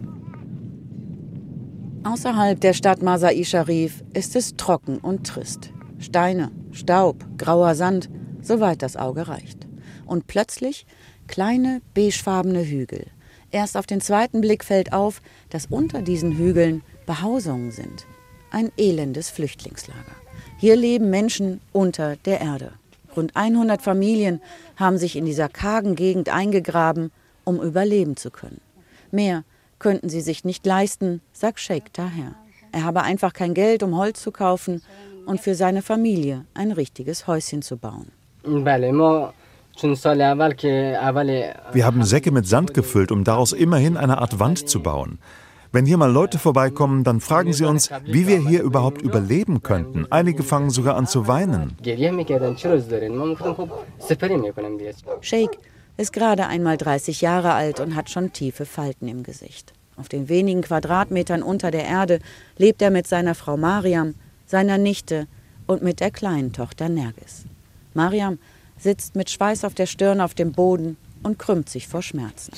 Außerhalb 2.04 2.60
der 2.60 2.72
Stadt 2.72 3.02
Masai 3.02 3.44
Sharif 3.44 4.04
ist 4.14 4.36
es 4.36 4.56
trocken 4.56 4.98
und 4.98 5.26
trist. 5.26 5.72
Steine, 5.98 6.52
Staub, 6.70 7.24
grauer 7.36 7.74
Sand, 7.74 8.08
soweit 8.40 8.82
das 8.82 8.96
Auge 8.96 9.28
reicht. 9.28 9.67
Und 10.08 10.26
plötzlich 10.26 10.86
kleine 11.28 11.80
beigefarbene 11.94 12.64
Hügel. 12.64 13.06
Erst 13.50 13.76
auf 13.76 13.86
den 13.86 14.00
zweiten 14.00 14.40
Blick 14.40 14.64
fällt 14.64 14.92
auf, 14.92 15.22
dass 15.50 15.66
unter 15.66 16.02
diesen 16.02 16.36
Hügeln 16.36 16.82
Behausungen 17.06 17.70
sind. 17.70 18.06
Ein 18.50 18.72
elendes 18.76 19.30
Flüchtlingslager. 19.30 20.16
Hier 20.58 20.74
leben 20.74 21.10
Menschen 21.10 21.60
unter 21.72 22.16
der 22.16 22.40
Erde. 22.40 22.72
Rund 23.16 23.36
100 23.36 23.80
Familien 23.80 24.40
haben 24.76 24.98
sich 24.98 25.16
in 25.16 25.24
dieser 25.24 25.48
kargen 25.48 25.94
Gegend 25.94 26.28
eingegraben, 26.28 27.12
um 27.44 27.60
überleben 27.60 28.16
zu 28.16 28.30
können. 28.30 28.60
Mehr 29.10 29.44
könnten 29.78 30.08
sie 30.08 30.20
sich 30.20 30.44
nicht 30.44 30.66
leisten, 30.66 31.20
sagt 31.32 31.60
Sheikh 31.60 31.90
daher. 31.92 32.34
Er 32.72 32.84
habe 32.84 33.02
einfach 33.02 33.32
kein 33.32 33.54
Geld, 33.54 33.82
um 33.82 33.96
Holz 33.96 34.22
zu 34.22 34.30
kaufen 34.30 34.82
und 35.24 35.40
für 35.40 35.54
seine 35.54 35.82
Familie 35.82 36.44
ein 36.54 36.72
richtiges 36.72 37.26
Häuschen 37.26 37.62
zu 37.62 37.76
bauen. 37.76 38.12
Wir 41.72 41.84
haben 41.84 42.04
Säcke 42.04 42.30
mit 42.30 42.46
Sand 42.46 42.74
gefüllt, 42.74 43.12
um 43.12 43.24
daraus 43.24 43.52
immerhin 43.52 43.96
eine 43.96 44.18
Art 44.18 44.38
Wand 44.38 44.68
zu 44.68 44.82
bauen. 44.82 45.18
Wenn 45.70 45.84
hier 45.84 45.98
mal 45.98 46.10
Leute 46.10 46.38
vorbeikommen, 46.38 47.04
dann 47.04 47.20
fragen 47.20 47.52
sie 47.52 47.64
uns, 47.64 47.90
wie 48.04 48.26
wir 48.26 48.38
hier 48.38 48.62
überhaupt 48.62 49.02
überleben 49.02 49.62
könnten. 49.62 50.06
Einige 50.10 50.42
fangen 50.42 50.70
sogar 50.70 50.96
an 50.96 51.06
zu 51.06 51.28
weinen. 51.28 51.76
Sheikh 55.20 55.58
ist 55.98 56.12
gerade 56.12 56.46
einmal 56.46 56.76
30 56.78 57.20
Jahre 57.20 57.52
alt 57.52 57.80
und 57.80 57.94
hat 57.94 58.08
schon 58.08 58.32
tiefe 58.32 58.64
Falten 58.64 59.08
im 59.08 59.22
Gesicht. 59.22 59.74
Auf 59.96 60.08
den 60.08 60.28
wenigen 60.28 60.62
Quadratmetern 60.62 61.42
unter 61.42 61.70
der 61.70 61.84
Erde 61.84 62.20
lebt 62.56 62.80
er 62.80 62.90
mit 62.90 63.06
seiner 63.06 63.34
Frau 63.34 63.56
Mariam, 63.56 64.14
seiner 64.46 64.78
Nichte 64.78 65.26
und 65.66 65.82
mit 65.82 66.00
der 66.00 66.10
kleinen 66.10 66.52
Tochter 66.52 66.88
Nergis. 66.88 67.44
Mariam 67.94 68.38
sitzt 68.78 69.16
mit 69.16 69.30
Schweiß 69.30 69.64
auf 69.64 69.74
der 69.74 69.86
Stirn 69.86 70.20
auf 70.20 70.34
dem 70.34 70.52
Boden 70.52 70.96
und 71.22 71.38
krümmt 71.38 71.68
sich 71.68 71.88
vor 71.88 72.02
Schmerzen. 72.02 72.52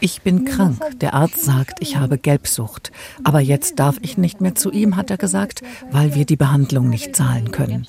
Ich 0.00 0.22
bin 0.22 0.44
krank. 0.44 0.78
Der 1.00 1.14
Arzt 1.14 1.44
sagt, 1.44 1.78
ich 1.80 1.96
habe 1.96 2.18
Gelbsucht. 2.18 2.92
Aber 3.24 3.40
jetzt 3.40 3.78
darf 3.78 3.96
ich 4.02 4.18
nicht 4.18 4.40
mehr 4.40 4.54
zu 4.54 4.70
ihm, 4.70 4.96
hat 4.96 5.10
er 5.10 5.18
gesagt, 5.18 5.62
weil 5.90 6.14
wir 6.14 6.24
die 6.26 6.36
Behandlung 6.36 6.88
nicht 6.88 7.14
zahlen 7.14 7.52
können. 7.52 7.86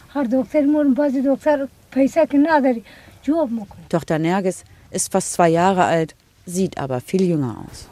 Tochter 3.90 4.20
Nergis 4.20 4.64
ist 4.92 5.12
fast 5.12 5.34
zwei 5.34 5.50
Jahre 5.50 5.84
alt 5.84 6.16
sieht 6.48 6.78
aber 6.78 7.02
viel 7.02 7.24
jünger 7.24 7.58
aus. 7.66 7.88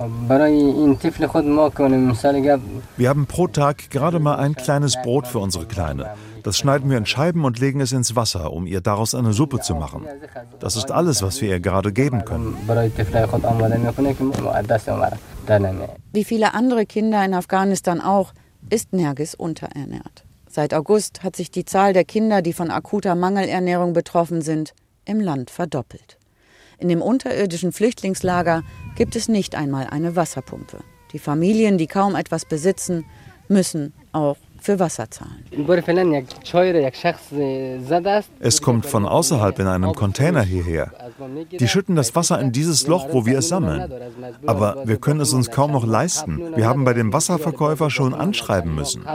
Wir 2.97 3.09
haben 3.09 3.25
pro 3.27 3.47
Tag 3.47 3.89
gerade 3.91 4.19
mal 4.19 4.35
ein 4.37 4.55
kleines 4.55 4.95
Brot 5.03 5.27
für 5.27 5.39
unsere 5.39 5.65
Kleine. 5.65 6.15
Das 6.41 6.57
schneiden 6.57 6.89
wir 6.89 6.97
in 6.97 7.05
Scheiben 7.05 7.43
und 7.43 7.59
legen 7.59 7.81
es 7.81 7.91
ins 7.91 8.15
Wasser, 8.15 8.53
um 8.53 8.65
ihr 8.65 8.81
daraus 8.81 9.13
eine 9.13 9.33
Suppe 9.33 9.59
zu 9.59 9.75
machen. 9.75 10.05
Das 10.59 10.75
ist 10.75 10.91
alles, 10.91 11.21
was 11.21 11.41
wir 11.41 11.49
ihr 11.49 11.59
gerade 11.59 11.91
geben 11.91 12.23
können. 12.23 12.55
Wie 16.13 16.23
viele 16.23 16.53
andere 16.53 16.85
Kinder 16.85 17.25
in 17.25 17.33
Afghanistan 17.33 17.99
auch, 17.99 18.33
ist 18.69 18.93
Nergis 18.93 19.35
unterernährt. 19.35 20.23
Seit 20.49 20.73
August 20.73 21.23
hat 21.23 21.35
sich 21.35 21.51
die 21.51 21.65
Zahl 21.65 21.93
der 21.93 22.05
Kinder, 22.05 22.41
die 22.41 22.53
von 22.53 22.71
akuter 22.71 23.15
Mangelernährung 23.15 23.93
betroffen 23.93 24.41
sind, 24.41 24.73
im 25.03 25.19
Land 25.19 25.49
verdoppelt. 25.49 26.17
In 26.77 26.89
dem 26.89 27.01
unterirdischen 27.01 27.71
Flüchtlingslager 27.71 28.63
gibt 28.95 29.15
es 29.15 29.27
nicht 29.27 29.55
einmal 29.55 29.87
eine 29.87 30.15
Wasserpumpe. 30.15 30.79
Die 31.13 31.19
Familien, 31.19 31.77
die 31.77 31.87
kaum 31.87 32.15
etwas 32.15 32.45
besitzen, 32.45 33.05
müssen 33.47 33.93
auch 34.11 34.37
für 34.59 34.79
Wasser 34.79 35.09
zahlen. 35.11 35.45
Es 38.39 38.61
kommt 38.61 38.85
von 38.85 39.05
außerhalb 39.05 39.59
in 39.59 39.67
einem 39.67 39.93
Container 39.93 40.41
hierher. 40.41 40.91
Die 41.51 41.67
schütten 41.67 41.95
das 41.95 42.15
Wasser 42.15 42.39
in 42.41 42.51
dieses 42.51 42.87
Loch, 42.87 43.07
wo 43.11 43.25
wir 43.25 43.39
es 43.39 43.49
sammeln. 43.49 43.91
Aber 44.45 44.81
wir 44.85 44.97
können 44.97 45.21
es 45.21 45.33
uns 45.33 45.51
kaum 45.51 45.71
noch 45.71 45.85
leisten. 45.85 46.55
Wir 46.55 46.65
haben 46.65 46.83
bei 46.83 46.93
dem 46.93 47.13
Wasserverkäufer 47.13 47.89
schon 47.91 48.13
anschreiben 48.15 48.73
müssen. 48.73 49.05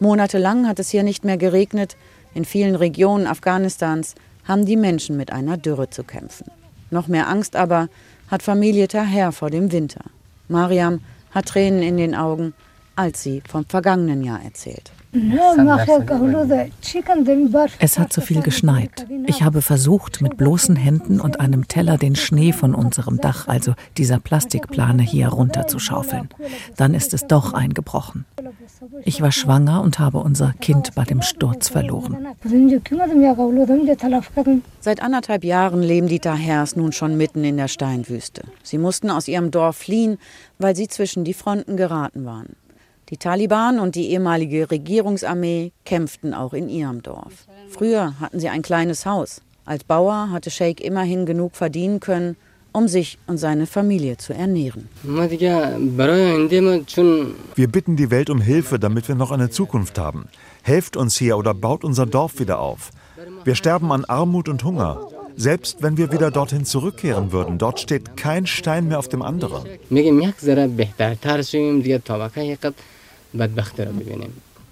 Monatelang 0.00 0.66
hat 0.66 0.78
es 0.78 0.90
hier 0.90 1.02
nicht 1.04 1.24
mehr 1.24 1.36
geregnet. 1.36 1.96
In 2.34 2.44
vielen 2.44 2.74
Regionen 2.74 3.26
Afghanistans 3.26 4.14
haben 4.48 4.64
die 4.64 4.76
Menschen 4.76 5.16
mit 5.16 5.32
einer 5.32 5.56
Dürre 5.56 5.90
zu 5.90 6.02
kämpfen. 6.02 6.50
Noch 6.90 7.06
mehr 7.06 7.28
Angst 7.28 7.54
aber 7.54 7.88
hat 8.28 8.42
Familie 8.42 8.88
Taher 8.88 9.30
vor 9.30 9.50
dem 9.50 9.70
Winter. 9.70 10.02
Mariam 10.48 11.00
hat 11.30 11.46
Tränen 11.46 11.82
in 11.82 11.98
den 11.98 12.14
Augen, 12.14 12.54
als 12.96 13.22
sie 13.22 13.42
vom 13.46 13.66
vergangenen 13.66 14.24
Jahr 14.24 14.42
erzählt. 14.42 14.90
Es 17.78 17.98
hat 17.98 18.12
zu 18.12 18.20
viel 18.20 18.42
geschneit. 18.42 19.06
Ich 19.26 19.42
habe 19.42 19.62
versucht, 19.62 20.20
mit 20.20 20.36
bloßen 20.36 20.76
Händen 20.76 21.20
und 21.20 21.40
einem 21.40 21.66
Teller 21.66 21.96
den 21.96 22.14
Schnee 22.14 22.52
von 22.52 22.74
unserem 22.74 23.18
Dach, 23.18 23.48
also 23.48 23.74
dieser 23.96 24.18
Plastikplane 24.18 25.02
hier 25.02 25.28
runterzuschaufeln. 25.28 26.28
Dann 26.76 26.92
ist 26.92 27.14
es 27.14 27.26
doch 27.26 27.54
eingebrochen. 27.54 28.26
Ich 29.04 29.22
war 29.22 29.32
schwanger 29.32 29.82
und 29.82 29.98
habe 29.98 30.18
unser 30.18 30.52
Kind 30.60 30.94
bei 30.94 31.04
dem 31.04 31.22
Sturz 31.22 31.68
verloren. 31.68 32.26
Seit 34.80 35.02
anderthalb 35.02 35.44
Jahren 35.44 35.82
leben 35.82 36.08
die 36.08 36.20
Tahers 36.20 36.76
nun 36.76 36.92
schon 36.92 37.16
mitten 37.16 37.44
in 37.44 37.56
der 37.56 37.68
Steinwüste. 37.68 38.42
Sie 38.62 38.78
mussten 38.78 39.10
aus 39.10 39.26
ihrem 39.26 39.50
Dorf 39.50 39.76
fliehen, 39.76 40.18
weil 40.58 40.76
sie 40.76 40.88
zwischen 40.88 41.24
die 41.24 41.34
Fronten 41.34 41.76
geraten 41.76 42.24
waren. 42.26 42.56
Die 43.10 43.16
Taliban 43.16 43.78
und 43.78 43.94
die 43.94 44.10
ehemalige 44.10 44.70
Regierungsarmee 44.70 45.72
kämpften 45.86 46.34
auch 46.34 46.52
in 46.52 46.68
ihrem 46.68 47.02
Dorf. 47.02 47.46
Früher 47.70 48.20
hatten 48.20 48.38
sie 48.38 48.50
ein 48.50 48.60
kleines 48.60 49.06
Haus. 49.06 49.40
Als 49.64 49.84
Bauer 49.84 50.30
hatte 50.30 50.50
Sheikh 50.50 50.82
immerhin 50.84 51.24
genug 51.24 51.56
verdienen 51.56 52.00
können, 52.00 52.36
um 52.72 52.86
sich 52.86 53.18
und 53.26 53.38
seine 53.38 53.66
Familie 53.66 54.18
zu 54.18 54.34
ernähren. 54.34 54.88
Wir 57.54 57.68
bitten 57.68 57.96
die 57.96 58.10
Welt 58.10 58.28
um 58.28 58.42
Hilfe, 58.42 58.78
damit 58.78 59.08
wir 59.08 59.14
noch 59.14 59.30
eine 59.30 59.48
Zukunft 59.48 59.98
haben. 59.98 60.26
Helft 60.62 60.96
uns 60.96 61.16
hier 61.16 61.38
oder 61.38 61.54
baut 61.54 61.84
unser 61.84 62.04
Dorf 62.04 62.38
wieder 62.40 62.58
auf. 62.58 62.90
Wir 63.44 63.54
sterben 63.54 63.90
an 63.90 64.04
Armut 64.04 64.50
und 64.50 64.64
Hunger. 64.64 65.08
Selbst 65.34 65.82
wenn 65.82 65.96
wir 65.96 66.12
wieder 66.12 66.30
dorthin 66.30 66.64
zurückkehren 66.64 67.32
würden, 67.32 67.58
dort 67.58 67.80
steht 67.80 68.16
kein 68.16 68.46
Stein 68.46 68.88
mehr 68.88 68.98
auf 68.98 69.08
dem 69.08 69.22
anderen. 69.22 69.64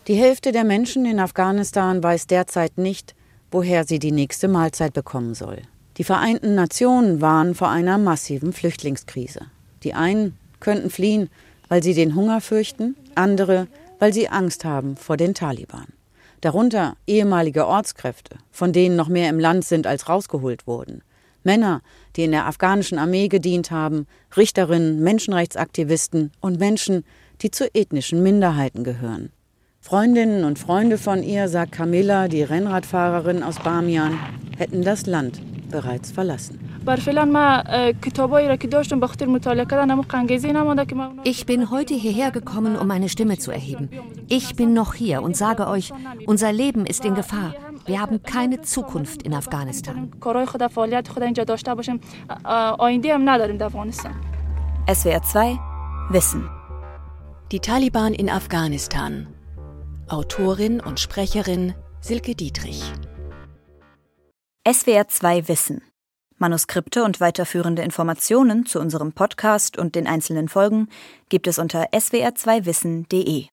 Die 0.09 0.15
Hälfte 0.15 0.53
der 0.53 0.65
Menschen 0.65 1.05
in 1.05 1.19
Afghanistan 1.19 2.03
weiß 2.03 2.27
derzeit 2.27 2.79
nicht, 2.79 3.15
woher 3.51 3.85
sie 3.85 3.99
die 3.99 4.13
nächste 4.13 4.49
Mahlzeit 4.49 4.93
bekommen 4.93 5.35
soll. 5.35 5.63
Die 5.99 6.05
Vereinten 6.05 6.55
Nationen 6.55 7.21
warnen 7.21 7.55
vor 7.55 7.71
einer 7.71 7.99
massiven 7.99 8.53
Flüchtlingskrise. 8.53 9.41
Die 9.83 9.95
einen 9.95 10.37
könnten 10.61 10.91
fliehen, 10.91 11.31
weil 11.69 11.83
sie 11.83 11.95
den 11.95 12.15
Hunger 12.15 12.41
fürchten, 12.41 12.97
andere, 13.15 13.67
weil 13.99 14.13
sie 14.13 14.29
Angst 14.29 14.65
haben 14.65 14.97
vor 14.97 15.17
den 15.17 15.35
Taliban. 15.35 15.87
Darunter 16.41 16.97
ehemalige 17.07 17.67
Ortskräfte, 17.67 18.37
von 18.53 18.73
denen 18.73 18.95
noch 18.95 19.09
mehr 19.09 19.31
im 19.31 19.41
Land 19.41 19.65
sind 19.65 19.87
als 19.87 20.09
rausgeholt 20.09 20.67
wurden. 20.67 21.03
Männer, 21.45 21.81
die 22.17 22.25
in 22.25 22.33
der 22.33 22.47
afghanischen 22.47 22.99
Armee 22.99 23.29
gedient 23.29 23.71
haben, 23.71 24.07
Richterinnen, 24.37 25.01
Menschenrechtsaktivisten 25.01 26.33
und 26.41 26.59
Menschen, 26.59 27.05
die 27.43 27.51
zu 27.51 27.73
ethnischen 27.75 28.23
Minderheiten 28.23 28.85
gehören. 28.85 29.31
Freundinnen 29.81 30.45
und 30.45 30.59
Freunde 30.59 30.99
von 30.99 31.23
ihr, 31.23 31.49
sagt 31.49 31.73
Camilla, 31.73 32.27
die 32.27 32.43
Rennradfahrerin 32.43 33.43
aus 33.43 33.61
Bamian, 33.61 34.19
hätten 34.57 34.83
das 34.83 35.07
Land 35.07 35.41
bereits 35.71 36.11
verlassen. 36.11 36.59
Ich 41.25 41.47
bin 41.47 41.71
heute 41.71 41.95
hierher 41.95 42.31
gekommen, 42.31 42.77
um 42.77 42.87
meine 42.87 43.09
Stimme 43.09 43.39
zu 43.39 43.51
erheben. 43.51 43.91
Ich 44.29 44.57
bin 44.57 44.73
noch 44.73 44.95
hier 44.95 45.23
und 45.23 45.37
sage 45.37 45.69
euch, 45.69 45.93
unser 46.27 46.53
Leben 46.53 46.87
ist 46.87 47.05
in 47.05 47.15
Gefahr. 47.15 47.55
Wir 47.87 48.01
haben 48.01 48.23
keine 48.23 48.63
Zukunft 48.63 49.23
in 49.23 49.35
Afghanistan. 49.35 50.11
SWR 54.93 55.23
2 55.23 55.59
Wissen 56.11 56.49
die 57.53 57.61
Taliban 57.61 58.13
in 58.13 58.29
Afghanistan. 58.29 59.29
Autorin 60.09 60.81
und 60.81 60.99
Sprecherin 60.99 61.75
Silke 62.01 62.35
Dietrich. 62.35 62.83
SWR 64.69 65.07
2 65.07 65.47
Wissen. 65.47 65.83
Manuskripte 66.39 67.05
und 67.05 67.21
weiterführende 67.21 67.83
Informationen 67.83 68.67
zu 68.67 68.81
unserem 68.81 69.13
Podcast 69.13 69.79
und 69.79 69.95
den 69.95 70.09
einzelnen 70.09 70.49
Folgen 70.49 70.89
gibt 71.29 71.47
es 71.47 71.59
unter 71.59 71.89
swr2wissen.de. 71.93 73.47